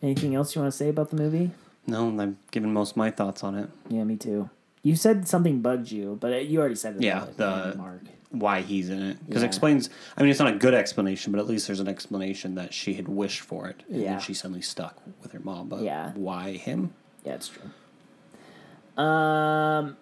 [0.01, 1.51] Anything else you want to say about the movie?
[1.87, 3.69] No, I've given most of my thoughts on it.
[3.89, 4.49] Yeah, me too.
[4.83, 7.01] You said something bugged you, but you already said it.
[7.01, 8.01] Yeah, it, the- Mark.
[8.39, 9.45] Why he's in it because Yeah.
[9.45, 9.89] it explains.
[10.17, 12.93] I mean, it's not a good explanation, but at least there's an explanation that she
[12.95, 14.17] had wished for it, and Yeah.
[14.19, 15.69] she suddenly stuck with her mom.
[15.69, 16.11] But Yeah.
[16.15, 16.93] why him?
[17.23, 19.03] Yeah, it's true.
[19.03, 19.97] Um.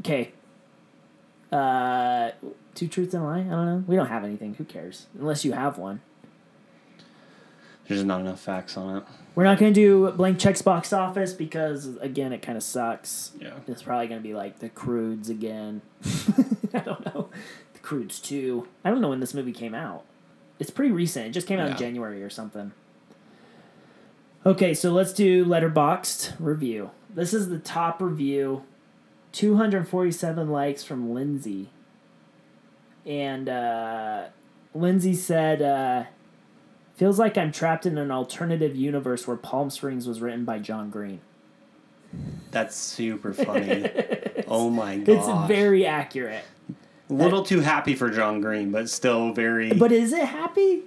[0.00, 0.32] Okay.
[1.50, 2.30] Uh,
[2.74, 3.38] two truths and a lie.
[3.40, 3.84] I don't know.
[3.86, 4.54] We don't have anything.
[4.54, 5.06] Who cares?
[5.18, 6.00] Unless you have one.
[7.88, 9.04] There's not enough facts on it.
[9.34, 13.32] We're not gonna do blank checks box office because again, it kind of sucks.
[13.38, 13.54] Yeah.
[13.66, 15.82] It's probably gonna be like the Croods again.
[16.78, 17.28] I don't know.
[17.74, 18.68] The Croods two.
[18.84, 20.04] I don't know when this movie came out.
[20.58, 21.26] It's pretty recent.
[21.26, 22.72] It just came out in January or something.
[24.44, 26.90] Okay, so let's do Letterboxd review.
[27.12, 28.62] This is the top review.
[29.32, 31.70] 247 likes from Lindsay.
[33.06, 34.26] And uh,
[34.74, 36.04] Lindsay said, uh,
[36.96, 40.90] Feels like I'm trapped in an alternative universe where Palm Springs was written by John
[40.90, 41.20] Green.
[42.50, 43.90] That's super funny.
[44.46, 45.08] oh my god!
[45.16, 46.44] It's very accurate.
[47.12, 50.82] A little too happy for John Green, but still very But is it happy?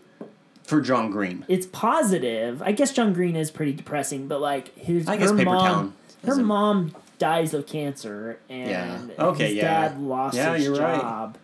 [0.64, 1.46] for John Green.
[1.48, 2.62] It's positive.
[2.64, 5.64] I guess John Green is pretty depressing, but like his I guess her Paper mom,
[5.64, 5.94] Town
[6.26, 9.26] her mom dies of cancer, and Yeah.
[9.26, 9.90] Okay, his yeah.
[9.90, 11.00] dad lost Yeah, his you're right.
[11.00, 11.38] job.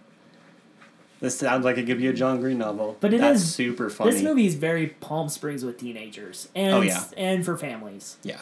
[1.20, 2.98] This sounds like it could be a John Green novel.
[3.00, 4.10] But it That's is- super funny.
[4.12, 7.04] This movie is very Palm Springs with teenagers, and Oh, yeah.
[7.16, 8.18] and for families.
[8.24, 8.42] Yeah.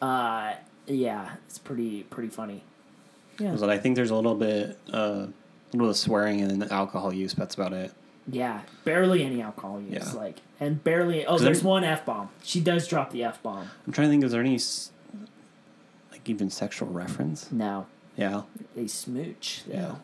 [0.00, 0.54] Uh,
[0.86, 2.62] yeah, it's pretty pretty funny.
[3.38, 5.26] Yeah, But I think there's a little bit, uh,
[5.72, 7.34] a little swearing and alcohol use.
[7.34, 7.92] That's about it.
[8.28, 10.12] yeah, barely any alcohol use, Yeah.
[10.20, 11.24] like, and barely.
[11.26, 12.28] Oh, there- there's one f bomb.
[12.42, 13.70] She does drop the f bomb.
[13.86, 14.24] I'm trying to think.
[14.24, 14.58] Is there any,
[16.12, 17.50] like, even sexual reference?
[17.50, 18.42] No, Yeah.
[18.76, 19.64] they smooch.
[19.66, 19.72] Though.
[19.74, 19.94] Yeah.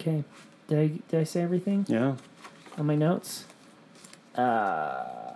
[0.00, 0.24] Okay,
[0.68, 2.14] did I did I say everything Yeah.
[2.76, 3.44] on my notes?
[4.34, 5.34] Uh,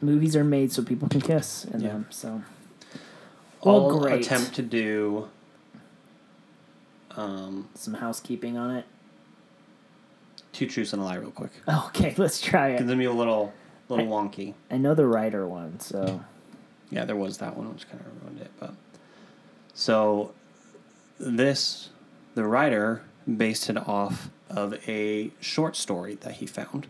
[0.00, 1.88] movies are made so people can kiss in Yeah.
[1.88, 2.06] them.
[2.10, 2.42] So,
[3.64, 4.24] well, I'll great.
[4.24, 5.28] attempt to do.
[7.16, 8.84] Um, Some housekeeping on it.
[10.52, 11.50] two truths and a lie, real quick.
[11.88, 12.84] Okay, let's try It's it.
[12.84, 13.52] gonna be a little,
[13.88, 14.54] little I- wonky.
[14.70, 16.20] I know the writer one, so
[16.90, 18.50] Yeah, there was that one, which kind of ruined it.
[18.60, 18.74] But
[19.74, 20.32] so
[21.18, 21.90] this,
[22.34, 26.86] the writer based it off of a short story that he found.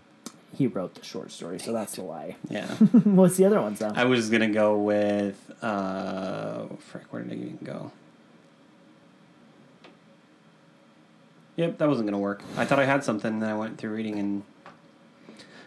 [0.57, 2.37] he wrote the short story, so that's a lie.
[2.51, 2.66] Yeah,
[3.05, 3.93] What's the other one, though?
[3.95, 5.51] I was gonna go with.
[5.62, 7.93] Uh, frick, where did I even go?
[11.57, 12.42] Yep, that wasn't gonna work.
[12.57, 14.42] I thought I had something, and then I went through reading and.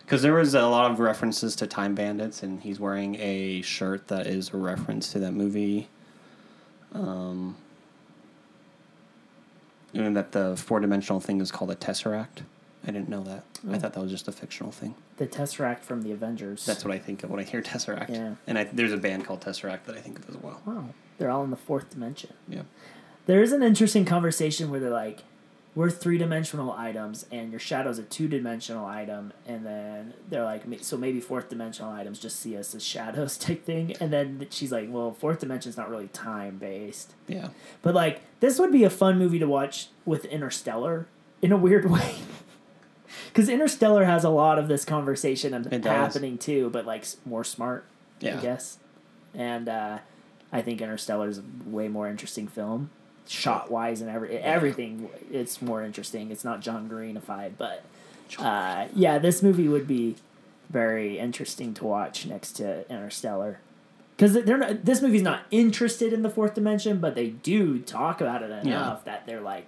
[0.06, 4.08] Because there was a lot of references to Time Bandits, and he's wearing a shirt
[4.08, 5.88] that is a reference to that movie.
[6.96, 7.56] Um,
[9.94, 12.42] and that the four dimensional thing is called a Tesseract.
[12.84, 13.44] I didn't know that.
[13.70, 13.80] I Oh.
[13.80, 14.96] thought that was just a fictional thing.
[15.18, 16.66] the Tesseract from the Avengers.
[16.66, 18.10] That's what I think of when I hear Tesseract.
[18.10, 18.36] Yeah.
[18.48, 20.62] And I, there's a band called Tesseract that I think of as well.
[20.66, 20.86] wow.
[21.18, 22.32] They're all in the fourth dimension.
[22.48, 22.62] Yeah.
[23.26, 25.24] There is an interesting conversation where they're like,
[25.80, 30.64] we're three dimensional items, and your shadow's a two dimensional item, and then they're like,
[30.82, 34.74] so maybe fourth dimensional items just see us as shadows type thing, and then she's
[34.74, 37.48] like, well, fourth dimension's not really time based, Yeah.
[37.82, 41.08] but like this would be a fun movie to watch with Interstellar
[41.42, 42.16] in a weird way.
[43.28, 45.92] Because Interstellar has a lot of this conversation and It does.
[46.14, 47.86] happening too, but like more smart,
[48.20, 48.38] Yeah.
[48.38, 48.80] I guess.
[49.34, 50.00] And uh,
[50.52, 52.90] I think Interstellar is a way more interesting film,
[53.30, 55.10] shot wise and every everything.
[55.32, 56.32] It's more interesting.
[56.32, 57.84] It's not John Greenified, but
[58.40, 60.16] uh, yeah, this movie would be
[60.70, 63.60] very interesting to watch next to Interstellar.
[64.16, 68.20] Because they're not, this movie's not interested in the fourth dimension, but they do talk
[68.20, 69.68] about it enough that they're like,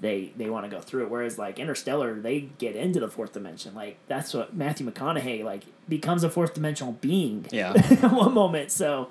[0.00, 1.10] they they want to go through it.
[1.10, 3.74] Whereas like Interstellar, they get into the fourth dimension.
[3.74, 7.72] Like that's what Matthew McConaughey like becomes a fourth dimensional being Yeah.
[8.02, 8.70] at one moment.
[8.70, 9.08] So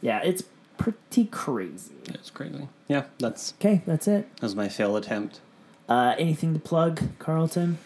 [0.00, 0.42] yeah, it's
[0.80, 1.92] pretty crazy.
[2.08, 2.68] it's crazy.
[2.88, 4.34] Yeah, that's Okay, that's it.
[4.36, 5.40] that was my fail attempt.
[5.88, 7.78] Uh, anything to plug, Carlton?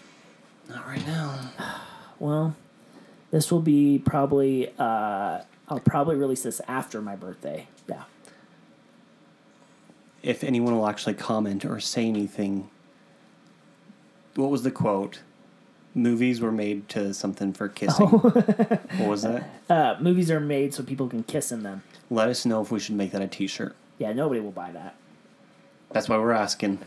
[0.68, 1.50] Not right now.
[2.20, 2.54] Well,
[3.32, 4.68] this will be probably.
[4.78, 7.66] Uh, I'll probably release this after my birthday.
[7.88, 8.04] Yeah.
[10.22, 12.70] If anyone will actually comment or say anything,
[14.36, 15.20] what was the quote?
[15.94, 18.06] Movies were made to something for kissing.
[18.08, 19.48] what was that?
[19.70, 21.82] Uh, movies are made so people can kiss in them.
[22.10, 23.74] Let us know if we should make that a T-shirt.
[23.98, 24.94] Yeah, nobody will buy that.
[25.90, 26.80] That's why we're asking.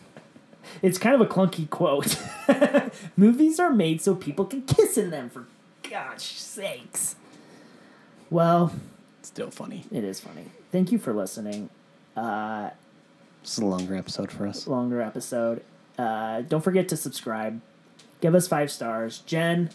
[0.83, 2.21] It's kind of a clunky quote.
[3.17, 5.45] Movies are made so people can kiss in them, for
[5.89, 7.15] gosh sakes.
[8.29, 8.73] Well,
[9.23, 9.85] Still funny.
[9.91, 10.45] it is funny.
[10.71, 11.69] Thank you for listening.
[12.15, 12.69] Uh,
[13.41, 14.67] This is a longer episode for us.
[14.67, 15.63] longer episode.
[15.97, 17.59] Uh, don't forget to subscribe.
[18.21, 19.19] Give us five stars.
[19.19, 19.69] Jen,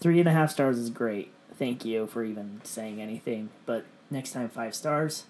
[0.00, 1.32] three and a half stars is great.
[1.58, 3.50] Thank you for even saying anything.
[3.66, 5.24] But next time, five stars.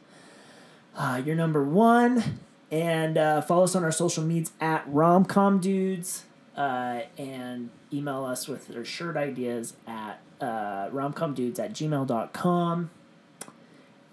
[0.97, 2.41] Uh, you're number one.
[2.71, 6.25] And uh, follow us on our social medias at Romcom Dudes.
[6.57, 12.91] Uh, and email us with their shirt ideas at uh, romcomdudes at gmail.com.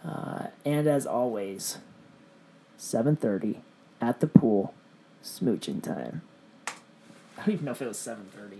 [0.03, 1.77] Uh, and as always,
[2.77, 3.57] 7.30
[3.99, 4.73] at the pool,
[5.23, 6.23] smooching time.
[7.41, 8.59] I don't even know if it was 7.30.